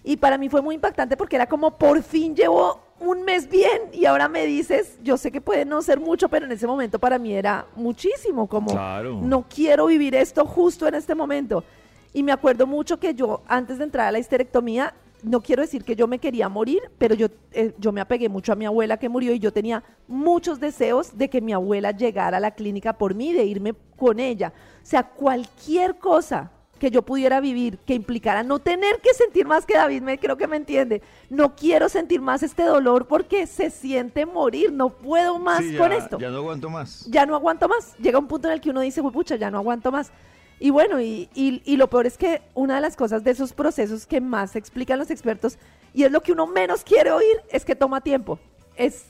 Y 0.04 0.18
para 0.18 0.40
mí 0.40 0.50
fue 0.50 0.64
muy 0.64 0.74
impactante 0.74 1.16
porque 1.16 1.36
era 1.36 1.46
como, 1.46 1.78
por 1.78 2.02
fin 2.02 2.36
llevo 2.36 2.82
un 3.00 3.22
mes 3.22 3.48
bien 3.48 3.84
y 3.94 4.06
ahora 4.06 4.28
me 4.28 4.48
dices, 4.48 4.98
yo 5.04 5.16
sé 5.16 5.32
que 5.32 5.42
puede 5.42 5.64
no 5.64 5.80
ser 5.84 6.00
mucho, 6.00 6.28
pero 6.28 6.48
en 6.48 6.52
ese 6.54 6.66
momento 6.66 6.98
para 6.98 7.20
mí 7.20 7.36
era 7.36 7.68
muchísimo, 7.76 8.48
como, 8.48 8.72
Claro. 8.72 9.20
no 9.22 9.46
quiero 9.48 9.86
vivir 9.86 10.16
esto 10.16 10.44
justo 10.46 10.88
en 10.88 10.96
este 10.96 11.14
momento. 11.14 11.64
Y 12.14 12.24
me 12.24 12.32
acuerdo 12.32 12.68
mucho 12.68 13.00
que 13.00 13.14
yo, 13.14 13.42
antes 13.48 13.78
de 13.78 13.86
entrar 13.86 14.08
a 14.08 14.12
la 14.12 14.20
histerectomía, 14.20 14.94
no 15.24 15.42
quiero 15.42 15.62
decir 15.62 15.84
que 15.84 15.96
yo 15.96 16.08
me 16.08 16.20
quería 16.20 16.50
morir, 16.50 16.82
pero 16.98 17.16
yo, 17.16 17.28
eh, 17.52 17.74
yo 17.78 17.92
me 17.92 18.02
apegué 18.02 18.28
mucho 18.28 18.52
a 18.52 18.56
mi 18.56 18.66
abuela 18.66 18.98
que 18.98 19.08
murió 19.08 19.34
y 19.34 19.40
yo 19.40 19.54
tenía 19.54 19.84
muchos 20.08 20.60
deseos 20.60 21.18
de 21.18 21.30
que 21.30 21.42
mi 21.42 21.54
abuela 21.54 21.92
llegara 21.92 22.38
a 22.38 22.40
la 22.40 22.52
clínica 22.52 22.94
por 22.94 23.14
mí, 23.14 23.32
de 23.32 23.46
irme 23.46 23.74
con 23.98 24.20
ella. 24.20 24.52
O 24.82 24.86
sea, 24.86 25.04
cualquier 25.04 25.98
cosa 26.00 26.52
que 26.80 26.90
yo 26.90 27.04
pudiera 27.04 27.40
vivir 27.40 27.78
que 27.78 27.94
implicara 27.94 28.42
no 28.42 28.58
tener 28.58 29.00
que 29.02 29.14
sentir 29.14 29.46
más 29.46 29.68
que 29.68 29.76
David, 29.78 30.02
me 30.02 30.18
creo 30.18 30.36
que 30.36 30.48
me 30.48 30.58
entiende. 30.58 31.04
No 31.30 31.56
quiero 31.56 31.88
sentir 31.88 32.20
más 32.22 32.42
este 32.42 32.64
dolor 32.64 33.06
porque 33.08 33.46
se 33.46 33.70
siente 33.70 34.26
morir, 34.26 34.74
no 34.74 34.90
puedo 34.90 35.38
más 35.38 35.60
Sí, 35.64 35.78
con 35.78 35.92
esto 35.92 36.18
Ya 36.18 36.32
no 36.32 36.38
aguanto 36.38 36.70
más. 36.72 37.06
ya 37.08 37.28
no 37.28 37.36
aguanto 37.36 37.70
más. 37.70 37.96
Llega 38.00 38.18
un 38.18 38.28
punto 38.28 38.48
en 38.48 38.56
el 38.56 38.62
que 38.62 38.72
uno 38.72 38.82
dice, 38.82 39.00
"Uy, 39.00 39.12
pucha, 39.12 39.36
ya 39.36 39.52
no 39.52 39.60
aguanto 39.60 39.92
más. 39.92 40.12
Y 40.62 40.70
bueno, 40.70 41.02
y, 41.02 41.28
y- 41.34 41.62
y 41.66 41.76
lo 41.76 41.90
peor 41.90 42.06
es 42.06 42.18
que 42.18 42.42
una 42.54 42.76
de 42.76 42.82
las 42.82 42.96
cosas 42.96 43.24
de 43.24 43.32
esos 43.32 43.52
procesos 43.52 44.06
que 44.06 44.22
más 44.22 44.56
explican 44.56 45.00
los 45.00 45.10
expertos, 45.10 45.58
y 45.94 46.04
es 46.04 46.12
lo 46.12 46.22
que 46.22 46.32
uno 46.32 46.46
menos 46.46 46.84
quiere 46.84 47.12
oír, 47.12 47.42
es 47.50 47.66
que 47.66 47.76
toma 47.76 48.00
tiempo. 48.02 48.38
Es 48.76 49.06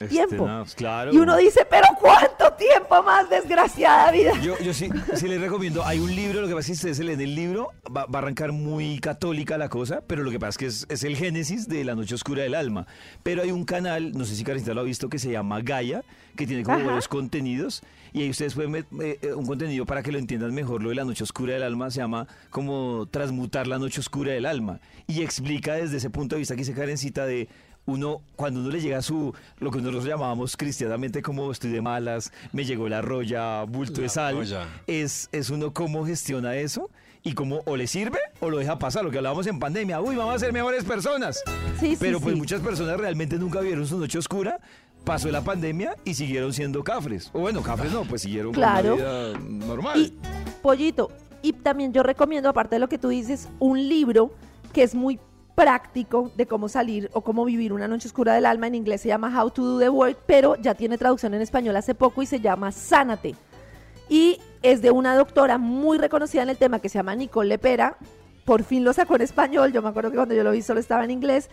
Es 0.00 0.08
tiempo. 0.10 0.48
claro. 0.76 1.12
Y 1.14 1.18
uno 1.18 1.36
dice, 1.36 1.64
pero 1.70 1.86
¿cuánto 2.00 2.47
tiempo 2.58 3.02
más, 3.02 3.30
desgraciada 3.30 4.10
vida? 4.10 4.32
Yo, 4.42 4.58
yo 4.58 4.74
sí, 4.74 4.90
sí 5.14 5.28
les 5.28 5.40
recomiendo. 5.40 5.84
Hay 5.84 5.98
un 5.98 6.14
libro, 6.14 6.40
lo 6.42 6.48
que 6.48 6.54
pasa 6.54 6.72
es 6.72 6.78
que 6.78 6.86
si 6.86 6.90
ustedes 6.90 7.06
leen 7.06 7.20
el 7.20 7.34
libro, 7.34 7.70
va, 7.86 8.04
va 8.06 8.18
a 8.18 8.22
arrancar 8.22 8.52
muy 8.52 8.98
católica 8.98 9.56
la 9.56 9.68
cosa, 9.68 10.02
pero 10.06 10.22
lo 10.22 10.30
que 10.30 10.38
pasa 10.38 10.50
es 10.50 10.58
que 10.58 10.66
es, 10.66 10.86
es 10.88 11.04
el 11.04 11.16
génesis 11.16 11.68
de 11.68 11.84
La 11.84 11.94
Noche 11.94 12.14
Oscura 12.14 12.42
del 12.42 12.54
Alma. 12.54 12.86
Pero 13.22 13.42
hay 13.42 13.52
un 13.52 13.64
canal, 13.64 14.12
no 14.12 14.24
sé 14.24 14.34
si 14.34 14.44
Karencita 14.44 14.74
lo 14.74 14.80
ha 14.80 14.84
visto, 14.84 15.08
que 15.08 15.18
se 15.18 15.30
llama 15.30 15.60
Gaia, 15.60 16.02
que 16.36 16.46
tiene 16.46 16.62
como 16.62 16.76
Ajá. 16.76 16.86
varios 16.86 17.08
contenidos, 17.08 17.82
y 18.12 18.22
ahí 18.22 18.30
ustedes 18.30 18.54
pueden 18.54 18.72
ver 18.72 18.86
eh, 19.00 19.32
un 19.34 19.46
contenido 19.46 19.86
para 19.86 20.02
que 20.02 20.12
lo 20.12 20.18
entiendan 20.18 20.54
mejor. 20.54 20.82
Lo 20.82 20.90
de 20.90 20.94
La 20.94 21.04
Noche 21.04 21.24
Oscura 21.24 21.54
del 21.54 21.62
Alma 21.62 21.90
se 21.90 21.98
llama 22.00 22.26
como 22.50 23.06
transmutar 23.10 23.66
la 23.66 23.78
Noche 23.78 24.00
Oscura 24.00 24.32
del 24.32 24.46
Alma, 24.46 24.80
y 25.06 25.22
explica 25.22 25.74
desde 25.74 25.98
ese 25.98 26.10
punto 26.10 26.34
de 26.34 26.40
vista 26.40 26.54
que 26.54 26.60
dice 26.60 26.74
Karencita 26.74 27.26
de 27.26 27.48
uno, 27.88 28.20
cuando 28.36 28.60
uno 28.60 28.68
le 28.70 28.80
llega 28.80 28.98
a 28.98 29.02
su, 29.02 29.34
lo 29.60 29.70
que 29.70 29.78
nosotros 29.78 30.04
llamábamos 30.04 30.56
cristianamente 30.56 31.22
como 31.22 31.50
estoy 31.50 31.70
de 31.70 31.80
malas, 31.80 32.30
me 32.52 32.64
llegó 32.64 32.88
la 32.88 33.00
roya, 33.00 33.62
bulto 33.64 33.94
de 34.00 34.02
La 34.02 34.08
sal, 34.08 34.34
roya. 34.36 34.68
es, 34.86 35.28
es 35.32 35.48
uno 35.50 35.72
cómo 35.72 36.04
gestiona 36.04 36.54
eso 36.56 36.90
y 37.22 37.32
cómo 37.32 37.62
o 37.64 37.76
le 37.76 37.86
sirve 37.86 38.18
o 38.40 38.50
lo 38.50 38.58
deja 38.58 38.78
pasar, 38.78 39.04
lo 39.04 39.10
que 39.10 39.16
hablábamos 39.16 39.46
en 39.46 39.58
pandemia, 39.58 40.00
uy, 40.02 40.16
vamos 40.16 40.34
a 40.34 40.38
ser 40.38 40.52
mejores 40.52 40.84
personas. 40.84 41.42
Sí, 41.80 41.90
sí, 41.90 41.96
Pero 41.98 42.20
pues 42.20 42.34
sí. 42.34 42.38
muchas 42.38 42.60
personas 42.60 42.98
realmente 42.98 43.38
nunca 43.38 43.60
vieron 43.60 43.86
su 43.86 43.98
noche 43.98 44.18
oscura, 44.18 44.60
pasó 45.04 45.30
la 45.30 45.42
pandemia 45.42 45.96
y 46.04 46.12
siguieron 46.14 46.52
siendo 46.52 46.84
cafres. 46.84 47.30
O 47.32 47.40
bueno, 47.40 47.62
cafres 47.62 47.90
no, 47.92 48.02
pues 48.04 48.20
siguieron 48.22 48.52
Claro. 48.52 48.96
con 48.96 49.04
la 49.04 49.28
vida 49.30 49.38
normal. 49.66 49.98
Y, 50.00 50.14
pollito, 50.62 51.10
y 51.40 51.54
también 51.54 51.92
yo 51.94 52.02
recomiendo, 52.02 52.48
aparte 52.50 52.74
de 52.76 52.80
lo 52.80 52.88
que 52.90 52.98
tú 52.98 53.08
dices, 53.08 53.48
un 53.58 53.88
libro 53.88 54.30
que 54.72 54.82
es 54.82 54.94
muy 54.94 55.18
práctico 55.58 56.30
de 56.36 56.46
cómo 56.46 56.68
salir 56.68 57.10
o 57.12 57.22
cómo 57.22 57.44
vivir 57.44 57.72
una 57.72 57.88
noche 57.88 58.06
oscura 58.06 58.32
del 58.32 58.46
alma. 58.46 58.68
En 58.68 58.76
inglés 58.76 59.00
se 59.00 59.08
llama 59.08 59.42
How 59.42 59.50
to 59.50 59.64
Do 59.64 59.80
the 59.80 59.88
Work, 59.88 60.18
pero 60.24 60.54
ya 60.54 60.74
tiene 60.74 60.96
traducción 60.96 61.34
en 61.34 61.42
español 61.42 61.74
hace 61.74 61.96
poco 61.96 62.22
y 62.22 62.26
se 62.26 62.38
llama 62.38 62.70
Sánate. 62.70 63.34
Y 64.08 64.38
es 64.62 64.82
de 64.82 64.92
una 64.92 65.16
doctora 65.16 65.58
muy 65.58 65.98
reconocida 65.98 66.44
en 66.44 66.50
el 66.50 66.58
tema 66.58 66.78
que 66.78 66.88
se 66.88 67.00
llama 67.00 67.16
Nicole 67.16 67.48
Lepera. 67.48 67.96
Por 68.44 68.62
fin 68.62 68.84
lo 68.84 68.92
sacó 68.92 69.16
en 69.16 69.22
español. 69.22 69.72
Yo 69.72 69.82
me 69.82 69.88
acuerdo 69.88 70.12
que 70.12 70.16
cuando 70.16 70.36
yo 70.36 70.44
lo 70.44 70.52
vi 70.52 70.62
solo 70.62 70.78
estaba 70.78 71.02
en 71.02 71.10
inglés. 71.10 71.50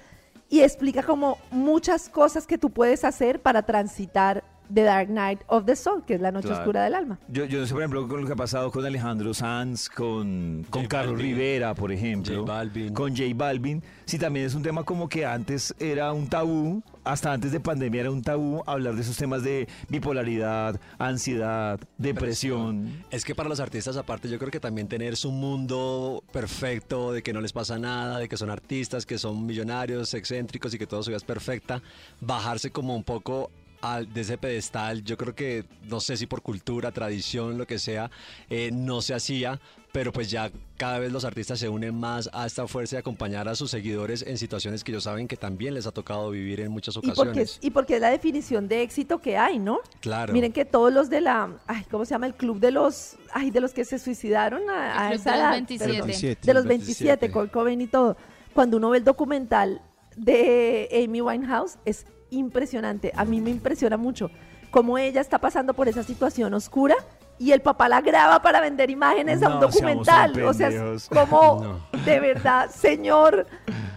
Y 0.49 0.59
explica 0.59 1.01
como 1.01 1.39
muchas 1.49 2.07
cosas 2.07 2.45
que 2.45 2.59
tú 2.59 2.69
puedes 2.69 3.03
hacer 3.05 3.41
para 3.41 3.63
transitar 3.63 4.43
The 4.73 4.83
Dark 4.83 5.09
Night 5.09 5.41
of 5.47 5.65
the 5.65 5.75
Soul, 5.75 6.03
que 6.05 6.15
es 6.15 6.21
la 6.21 6.31
noche 6.31 6.47
Claro. 6.47 6.61
oscura 6.61 6.83
del 6.83 6.95
alma. 6.95 7.19
Yo, 7.27 7.45
yo 7.45 7.59
no 7.59 7.65
sé, 7.65 7.73
por 7.73 7.81
ejemplo, 7.81 8.07
con 8.07 8.21
lo 8.21 8.27
que 8.27 8.33
ha 8.33 8.37
pasado 8.37 8.71
con 8.71 8.85
Alejandro 8.85 9.33
Sanz, 9.33 9.89
con, 9.89 10.65
con 10.69 10.83
J 10.83 10.87
Carlos 10.89 11.15
Balvin. 11.15 11.25
Rivera, 11.35 11.73
por 11.75 11.91
ejemplo. 11.91 12.39
J 12.41 12.51
Balvin. 12.51 12.93
Con 12.93 13.15
J 13.15 13.23
Balvin. 13.35 13.83
Sí, 14.05 14.17
también 14.19 14.45
es 14.45 14.55
un 14.55 14.63
tema 14.63 14.83
como 14.83 15.09
que 15.09 15.25
antes 15.25 15.73
era 15.79 16.13
un 16.13 16.27
tabú, 16.27 16.83
hasta 17.03 17.31
antes 17.33 17.51
de 17.51 17.59
pandemia 17.59 18.01
era 18.01 18.11
un 18.11 18.21
tabú 18.21 18.63
hablar 18.67 18.95
de 18.95 19.01
esos 19.01 19.17
temas 19.17 19.43
de 19.43 19.67
bipolaridad, 19.89 20.79
ansiedad, 20.99 21.79
depresión. 21.97 23.03
Es 23.11 23.25
que 23.25 23.35
para 23.35 23.49
los 23.49 23.59
artistas 23.59 23.97
aparte 23.97 24.29
yo 24.29 24.37
creo 24.39 24.51
que 24.51 24.59
también 24.59 24.87
tener 24.87 25.15
su 25.15 25.31
mundo 25.31 26.23
perfecto, 26.31 27.11
de 27.11 27.23
que 27.23 27.33
no 27.33 27.41
les 27.41 27.53
pasa 27.53 27.77
nada, 27.79 28.19
de 28.19 28.27
que 28.29 28.37
son 28.37 28.49
artistas, 28.49 29.05
que 29.05 29.17
son 29.17 29.45
millonarios, 29.45 30.13
excéntricos 30.13 30.73
y 30.73 30.77
que 30.77 30.87
todo 30.87 31.03
su 31.03 31.09
vida 31.09 31.17
es 31.17 31.23
perfecta, 31.23 31.81
bajarse 32.21 32.71
como 32.71 32.95
un 32.95 33.03
poco 33.03 33.51
al, 33.85 34.11
de 34.13 34.21
ese 34.21 34.37
pedestal, 34.37 35.03
yo 35.03 35.17
creo 35.17 35.35
que 35.35 35.65
no 35.83 35.99
sé 35.99 36.17
si 36.17 36.25
por 36.25 36.41
cultura, 36.41 36.91
tradición, 36.91 37.57
lo 37.57 37.65
que 37.67 37.79
sea, 37.79 38.09
eh, 38.49 38.69
no 38.73 39.01
se 39.01 39.13
hacía, 39.13 39.59
pero 39.91 40.11
pues 40.11 40.29
ya 40.29 40.51
cada 40.75 40.99
vez 40.99 41.11
los 41.11 41.23
artistas 41.23 41.57
se 41.57 41.69
unen 41.69 41.97
más 41.97 42.29
a 42.33 42.45
esta 42.45 42.67
fuerza 42.67 42.97
de 42.97 42.99
acompañar 42.99 43.47
a 43.47 43.55
sus 43.55 43.71
seguidores 43.71 44.23
en 44.27 44.37
situaciones 44.37 44.83
que 44.83 44.91
ellos 44.91 45.05
saben 45.05 45.27
que 45.27 45.37
también 45.37 45.73
les 45.73 45.87
ha 45.87 45.91
tocado 45.91 46.31
vivir 46.31 46.59
en 46.59 46.69
muchas 46.71 46.97
Y 46.97 46.99
porque, 46.99 47.11
ocasiones. 47.21 47.51
es, 47.51 47.59
y 47.61 47.69
porque 47.71 47.95
es 47.95 48.01
la 48.01 48.09
definición 48.09 48.67
de 48.67 48.81
éxito 48.81 49.19
que 49.19 49.37
hay, 49.37 49.57
¿no? 49.57 49.79
Claro. 50.01 50.33
Miren 50.33 50.51
que 50.51 50.65
todos 50.65 50.91
los 50.91 51.09
de 51.09 51.21
la, 51.21 51.49
ay, 51.67 51.85
¿cómo 51.89 52.03
se 52.03 52.11
llama? 52.13 52.25
El 52.27 52.33
club 52.35 52.59
de 52.59 52.71
los, 52.71 53.15
ay, 53.31 53.51
de 53.51 53.61
los 53.61 53.71
que 53.71 53.85
se 53.85 53.97
suicidaron 53.97 54.69
a, 54.69 55.07
a 55.07 55.13
esa 55.13 55.31
de 55.31 55.37
los 55.37 55.43
edad. 55.43 55.51
27. 55.51 55.91
Perdón. 55.93 56.07
27. 56.07 56.45
De 56.45 56.53
los 56.53 56.65
27. 56.65 57.05
27, 57.05 57.31
Kurt 57.31 57.51
Cobain 57.51 57.79
y 57.79 57.87
todo. 57.87 58.17
Cuando 58.53 58.75
uno 58.77 58.89
ve 58.89 58.97
el 58.97 59.03
documental 59.05 59.81
de 60.17 60.89
Amy 61.05 61.21
Winehouse, 61.21 61.77
es 61.85 62.05
impresionante. 62.29 63.11
A 63.15 63.25
mí 63.25 63.41
me 63.41 63.49
impresiona 63.49 63.97
mucho 63.97 64.29
cómo 64.71 64.97
ella 64.97 65.21
está 65.21 65.39
pasando 65.39 65.73
por 65.73 65.87
esa 65.87 66.03
situación 66.03 66.53
oscura 66.53 66.95
y 67.37 67.51
el 67.51 67.61
papá 67.61 67.89
la 67.89 68.01
graba 68.01 68.41
para 68.41 68.61
vender 68.61 68.89
imágenes 68.89 69.43
a 69.43 69.49
un 69.49 69.59
documental. 69.59 70.41
O 70.43 70.53
sea, 70.53 70.69
es 70.69 71.09
como, 71.09 71.63
No. 71.93 72.03
de 72.03 72.19
verdad, 72.19 72.69
señor, 72.69 73.45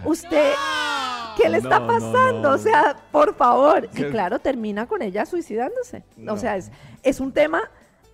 usted, 0.05 0.51
¿qué 1.37 1.49
le 1.49 1.57
está 1.57 1.79
No, 1.79 1.87
pasando? 1.87 2.51
O 2.51 2.57
sea, 2.57 2.95
por 3.11 3.35
favor. 3.35 3.89
Y 3.93 4.03
claro, 4.05 4.39
termina 4.39 4.85
con 4.87 5.01
ella 5.01 5.25
suicidándose. 5.25 6.03
No. 6.17 6.33
O 6.33 6.37
sea, 6.37 6.57
es, 6.57 6.71
es 7.03 7.19
un 7.19 7.31
tema, 7.31 7.61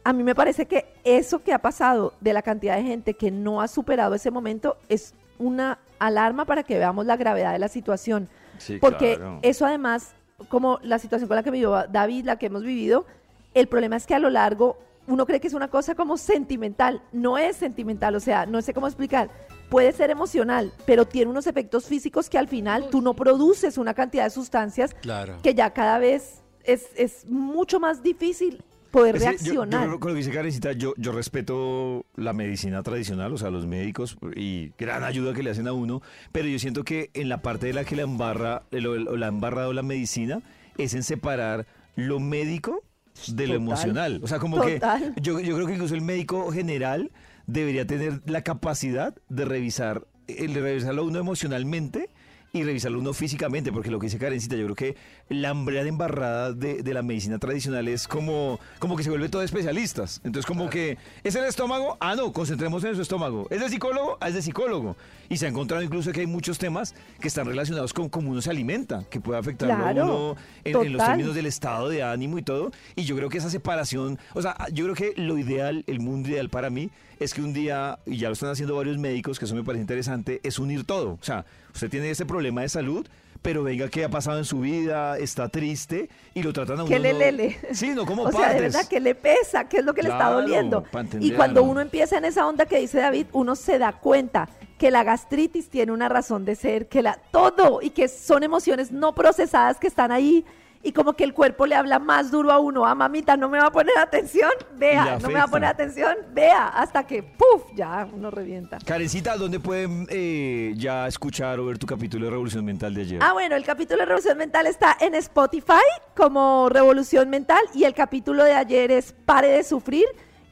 a 0.04 0.14
mí 0.14 0.24
me 0.24 0.36
parece 0.36 0.68
que 0.68 0.86
eso 1.04 1.40
que 1.44 1.54
ha 1.54 1.60
pasado 1.60 2.14
de 2.22 2.34
la 2.34 2.42
cantidad 2.44 2.76
de 2.76 2.84
gente 2.84 3.16
que 3.16 3.32
no 3.32 3.62
ha 3.62 3.68
superado 3.68 4.14
ese 4.16 4.30
momento 4.32 4.78
es 4.90 5.14
una 5.40 5.80
alarma 6.00 6.46
para 6.46 6.64
que 6.64 6.78
veamos 6.78 7.06
la 7.06 7.18
gravedad 7.18 7.52
de 7.54 7.60
la 7.60 7.68
situación. 7.68 8.30
Sí, 8.58 8.78
Porque 8.80 9.16
claro. 9.18 9.40
eso 9.42 9.66
además, 9.66 10.14
como 10.50 10.80
la 10.84 11.00
situación 11.00 11.28
con 11.28 11.36
la 11.36 11.44
que 11.44 11.52
vivió 11.52 11.86
David, 11.90 12.26
la 12.26 12.38
que 12.38 12.48
hemos 12.48 12.64
vivido, 12.64 13.06
el 13.54 13.68
problema 13.68 13.96
es 13.96 14.06
que 14.06 14.16
a 14.16 14.20
lo 14.20 14.30
largo 14.30 14.78
uno 15.08 15.26
cree 15.26 15.40
que 15.40 15.48
es 15.48 15.54
una 15.54 15.70
cosa 15.70 15.96
como 15.96 16.18
sentimental. 16.18 17.02
No 17.12 17.38
es 17.38 17.56
sentimental, 17.58 18.16
o 18.16 18.20
sea, 18.20 18.46
no 18.46 18.62
sé 18.62 18.74
cómo 18.74 18.88
explicar. 18.88 19.30
Puede 19.70 19.92
ser 19.92 20.10
emocional, 20.10 20.72
pero 20.86 21.06
tiene 21.06 21.30
unos 21.32 21.48
efectos 21.48 21.86
físicos 21.86 22.30
que 22.30 22.38
al 22.38 22.48
final 22.48 22.90
tú 22.90 23.02
no 23.02 23.14
produces 23.14 23.78
una 23.78 23.94
cantidad 23.94 24.24
de 24.26 24.30
sustancias 24.32 24.94
Claro. 25.02 25.38
que 25.44 25.54
ya 25.54 25.72
cada 25.72 26.00
vez 26.00 26.44
es, 26.64 26.88
es 26.96 27.26
mucho 27.28 27.80
más 27.80 28.02
difícil 28.02 28.64
poder 28.96 29.16
yo- 29.20 29.26
reaccionar. 29.26 29.86
Yo, 29.88 29.94
que 29.94 30.00
con 30.00 30.10
lo 30.12 30.16
que 30.16 30.20
dice 30.20 30.32
Karencita, 30.32 30.72
yo, 30.74 30.94
yo 30.98 31.12
respeto 31.12 32.06
la 32.16 32.34
medicina 32.34 32.82
tradicional, 32.84 33.34
o 33.34 33.38
sea, 33.38 33.50
los 33.50 33.66
médicos 33.68 34.18
y 34.36 34.72
gran 34.78 35.04
ayuda 35.04 35.34
que 35.34 35.44
le 35.44 35.50
hacen 35.52 35.68
a 35.68 35.74
uno, 35.74 36.02
pero 36.32 36.48
yo 36.48 36.58
siento 36.60 36.84
que 36.84 37.10
en 37.14 37.30
la 37.30 37.42
parte 37.42 37.68
de 37.68 37.74
la 37.74 37.84
que 37.86 37.96
la 37.96 38.04
embarra, 38.04 38.64
el- 38.72 39.06
la 39.20 39.26
ha 39.26 39.30
embarrado 39.30 39.74
la 39.74 39.84
medicina, 39.84 40.42
es 40.78 40.94
en 40.94 41.04
separar 41.04 41.66
lo 41.96 42.20
médico 42.20 42.84
de 43.28 43.48
lo 43.48 43.54
Total. 43.54 43.68
emocional. 43.68 44.20
O 44.24 44.28
sea, 44.28 44.40
como 44.40 44.58
Total. 44.62 45.14
que 45.16 45.22
yo, 45.22 45.40
yo 45.40 45.56
creo 45.56 45.68
que 45.68 45.74
incluso 45.74 45.96
el 45.96 46.02
médico 46.02 46.52
general 46.52 47.12
debería 47.48 47.86
tener 47.88 48.22
la 48.26 48.42
capacidad 48.42 49.16
de 49.30 49.46
revisar, 49.46 50.06
el 50.28 50.54
de 50.54 50.62
revisarlo 50.62 51.04
a 51.04 51.06
uno 51.06 51.20
emocionalmente 51.20 52.10
y 52.56 52.64
revisarlo 52.64 53.00
uno 53.00 53.12
físicamente, 53.14 53.74
porque 53.74 53.92
lo 53.92 54.00
que 54.00 54.06
dice 54.06 54.18
Karencita, 54.18 54.56
yo 54.56 54.64
creo 54.64 54.76
que 54.76 54.96
la 55.28 55.50
hambreada 55.50 55.90
embarrada 55.90 56.54
de, 56.54 56.84
de 56.84 56.94
la 56.94 57.02
medicina 57.02 57.38
tradicional 57.38 57.86
es 57.90 58.08
como, 58.08 58.62
como 58.80 58.96
que 58.96 59.04
se 59.04 59.10
vuelve 59.10 59.28
todo 59.28 59.42
especialistas. 59.42 60.22
Entonces, 60.24 60.46
como 60.46 60.70
que, 60.70 60.98
¿es 61.26 61.36
el 61.36 61.44
estómago? 61.44 61.98
Ah, 62.00 62.16
no, 62.16 62.32
concentremos 62.32 62.82
en 62.86 62.96
su 62.96 63.02
estómago. 63.02 63.46
¿Es 63.50 63.60
de 63.60 63.68
psicólogo? 63.68 64.18
Ah, 64.22 64.30
es 64.30 64.36
de 64.36 64.42
psicólogo. 64.42 64.96
Y 65.28 65.36
se 65.36 65.48
ha 65.48 65.50
encontrado 65.50 65.84
incluso 65.84 66.14
que 66.14 66.22
hay 66.22 66.28
muchos 66.28 66.58
temas 66.58 66.96
que 67.20 67.28
están 67.28 67.46
relacionados 67.46 67.92
con 67.92 68.08
cómo 68.08 68.32
uno 68.32 68.42
se 68.42 68.52
alimenta, 68.52 69.04
que 69.10 69.20
puede 69.20 69.38
afectar 69.38 69.70
a 69.70 69.92
uno 69.92 70.38
en, 70.64 70.78
en 70.78 70.94
los 70.94 71.06
términos 71.06 71.36
del 71.36 71.48
estado 71.48 71.90
de 71.90 72.04
ánimo 72.04 72.40
y 72.40 72.42
todo. 72.42 72.72
Y 72.96 73.04
yo 73.04 73.18
creo 73.18 73.28
que 73.28 73.40
esa 73.40 73.50
separación, 73.50 74.18
o 74.34 74.42
sea, 74.42 74.56
yo 74.72 74.86
creo 74.86 74.96
que 74.96 75.22
lo 75.22 75.38
ideal, 75.38 75.84
el 75.88 76.00
mundo 76.00 76.30
ideal 76.30 76.48
para 76.50 76.70
mí, 76.70 76.90
es 77.20 77.34
que 77.34 77.42
un 77.42 77.54
día, 77.54 78.00
y 78.06 78.18
ya 78.18 78.28
lo 78.30 78.34
están 78.34 78.50
haciendo 78.50 78.76
varios 78.76 78.98
médicos, 78.98 79.40
que 79.40 79.46
eso 79.46 79.56
me 79.56 79.64
parece 79.64 79.82
interesante, 79.82 80.40
es 80.44 80.60
unir 80.60 80.86
todo. 80.86 81.14
O 81.14 81.24
sea, 81.24 81.46
usted 81.74 81.90
tiene 81.90 82.10
ese 82.10 82.26
problema 82.26 82.62
de 82.62 82.70
salud, 82.70 83.08
pero 83.42 83.62
venga, 83.64 83.90
¿qué 83.90 84.04
ha 84.04 84.10
pasado 84.10 84.40
en 84.40 84.46
su 84.46 84.62
vida? 84.62 85.18
Está 85.20 85.50
triste 85.50 86.10
y 86.34 86.42
lo 86.42 86.52
tratan 86.52 86.80
a 86.80 86.84
uno. 86.84 86.90
que 86.90 87.00
le 87.00 87.14
no- 87.14 87.20
lele. 87.20 87.60
Sí, 87.74 87.90
no 87.90 88.06
como 88.06 88.24
o 88.26 88.32
sea, 88.32 88.54
de 88.54 88.62
verdad, 88.62 88.88
que 88.88 89.00
le 89.00 89.14
pesa, 89.14 89.70
qué 89.70 89.78
es 89.78 89.86
lo 89.86 89.94
que 89.94 90.02
le 90.02 90.10
está 90.10 90.32
doliendo. 90.32 90.84
Y 91.20 91.32
cuando 91.32 91.62
uno 91.64 91.80
empieza 91.80 92.18
en 92.18 92.26
esa 92.26 92.48
onda 92.48 92.66
que 92.66 92.80
dice 92.80 92.98
David, 93.00 93.28
uno 93.34 93.56
se 93.56 93.78
da 93.78 93.94
cuenta 93.94 94.50
que 94.80 94.92
la 94.92 95.04
gastritis 95.04 95.70
tiene 95.70 95.92
una 95.92 96.10
razón 96.10 96.44
de 96.44 96.56
ser, 96.56 96.88
que 96.88 97.02
la 97.02 97.20
todo 97.32 97.82
y 97.82 97.92
que 97.92 98.08
son 98.08 98.44
emociones 98.44 98.92
no 98.92 99.14
procesadas 99.16 99.78
que 99.78 99.88
están 99.88 100.12
ahí 100.12 100.44
y 100.86 100.92
como 100.92 101.14
que 101.14 101.24
el 101.24 101.34
cuerpo 101.34 101.66
le 101.66 101.74
habla 101.74 101.98
más 101.98 102.30
duro 102.30 102.52
a 102.52 102.60
uno, 102.60 102.86
ah, 102.86 102.94
mamita, 102.94 103.36
no 103.36 103.50
me 103.50 103.58
va 103.58 103.68
a 103.68 103.72
poner 103.72 103.98
atención, 103.98 104.52
vea, 104.78 105.18
no 105.20 105.30
me 105.30 105.34
va 105.34 105.44
a 105.44 105.48
poner 105.48 105.68
atención, 105.68 106.16
vea, 106.32 106.68
hasta 106.68 107.08
que, 107.08 107.24
puf, 107.24 107.64
ya 107.74 108.08
uno 108.14 108.30
revienta. 108.30 108.78
Karencita, 108.86 109.36
¿dónde 109.36 109.60
pueden 109.60 110.06
eh, 110.12 110.74
ya 110.78 111.08
escuchar 111.08 111.60
o 111.60 111.66
ver 111.66 111.80
tu 111.80 111.88
capítulo 111.88 112.26
de 112.26 112.32
Revolución 112.32 112.64
Mental 112.64 112.94
de 112.94 113.02
ayer? 113.02 113.20
Ah, 113.24 113.34
bueno, 113.34 113.56
el 113.56 113.66
capítulo 113.66 114.02
de 114.02 114.06
Revolución 114.06 114.38
Mental 114.38 114.68
está 114.68 114.96
en 115.02 115.16
Spotify 115.16 115.74
como 116.16 116.70
Revolución 116.70 117.32
Mental 117.32 117.64
y 117.74 117.86
el 117.86 117.96
capítulo 117.96 118.44
de 118.44 118.54
ayer 118.54 118.92
es 118.92 119.12
Pare 119.26 119.48
de 119.48 119.64
Sufrir 119.64 120.06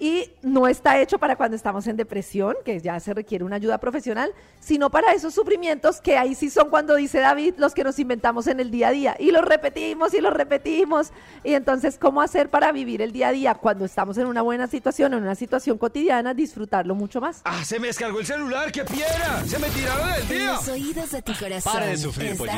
y 0.03 0.29
no 0.41 0.67
está 0.67 1.00
hecho 1.00 1.17
para 1.17 1.38
cuando 1.38 1.55
estamos 1.55 1.88
en 1.88 1.95
depresión, 1.95 2.57
que 2.65 2.81
ya 2.81 3.00
se 3.00 3.13
requiere 3.13 3.45
una 3.45 3.55
ayuda 3.55 3.77
profesional, 3.77 4.33
sino 4.60 4.89
para 4.89 5.13
esos 5.13 5.33
sufrimientos 5.33 6.01
que 6.01 6.17
ahí 6.17 6.36
sí 6.36 6.50
son 6.50 6.69
cuando 6.69 6.95
dice 6.95 7.19
David 7.19 7.53
los 7.57 7.74
que 7.74 7.86
nos 7.86 7.98
inventamos 8.00 8.48
en 8.48 8.60
el 8.60 8.69
día 8.69 8.89
a 8.89 8.91
día 8.91 9.15
y 9.17 9.31
los 9.31 9.45
repetimos 9.45 10.13
y 10.13 10.19
los 10.19 10.33
repetimos. 10.33 11.13
Y 11.45 11.53
entonces, 11.53 11.98
¿cómo 11.98 12.22
hacer 12.22 12.50
para 12.50 12.74
vivir 12.74 13.01
el 13.01 13.13
día 13.13 13.29
a 13.29 13.31
día 13.31 13.55
cuando 13.55 13.86
estamos 13.86 14.17
en 14.17 14.27
una 14.27 14.41
buena 14.41 14.67
situación, 14.67 15.13
en 15.13 15.24
una 15.24 15.36
situación 15.36 15.77
cotidiana, 15.77 16.33
disfrutarlo 16.33 16.95
mucho 16.95 17.22
más? 17.22 17.39
¡Ah, 17.45 17.63
se 17.63 17.79
me 17.79 17.88
descargó 17.88 18.19
el 18.19 18.25
celular! 18.25 18.74
¡Qué 18.74 18.83
piedra! 18.83 19.41
¡Se 19.48 19.57
me 19.57 19.69
tiraron 19.69 20.10
el 20.10 20.22
En 20.24 20.27
día! 20.27 20.53
los 20.55 20.67
oídos 20.67 21.12
de 21.12 21.22
tu 21.22 21.33
corazón. 21.33 21.72
Pare 21.72 21.88
de 21.88 21.98
sufrir, 21.98 22.36
pollito. 22.36 22.57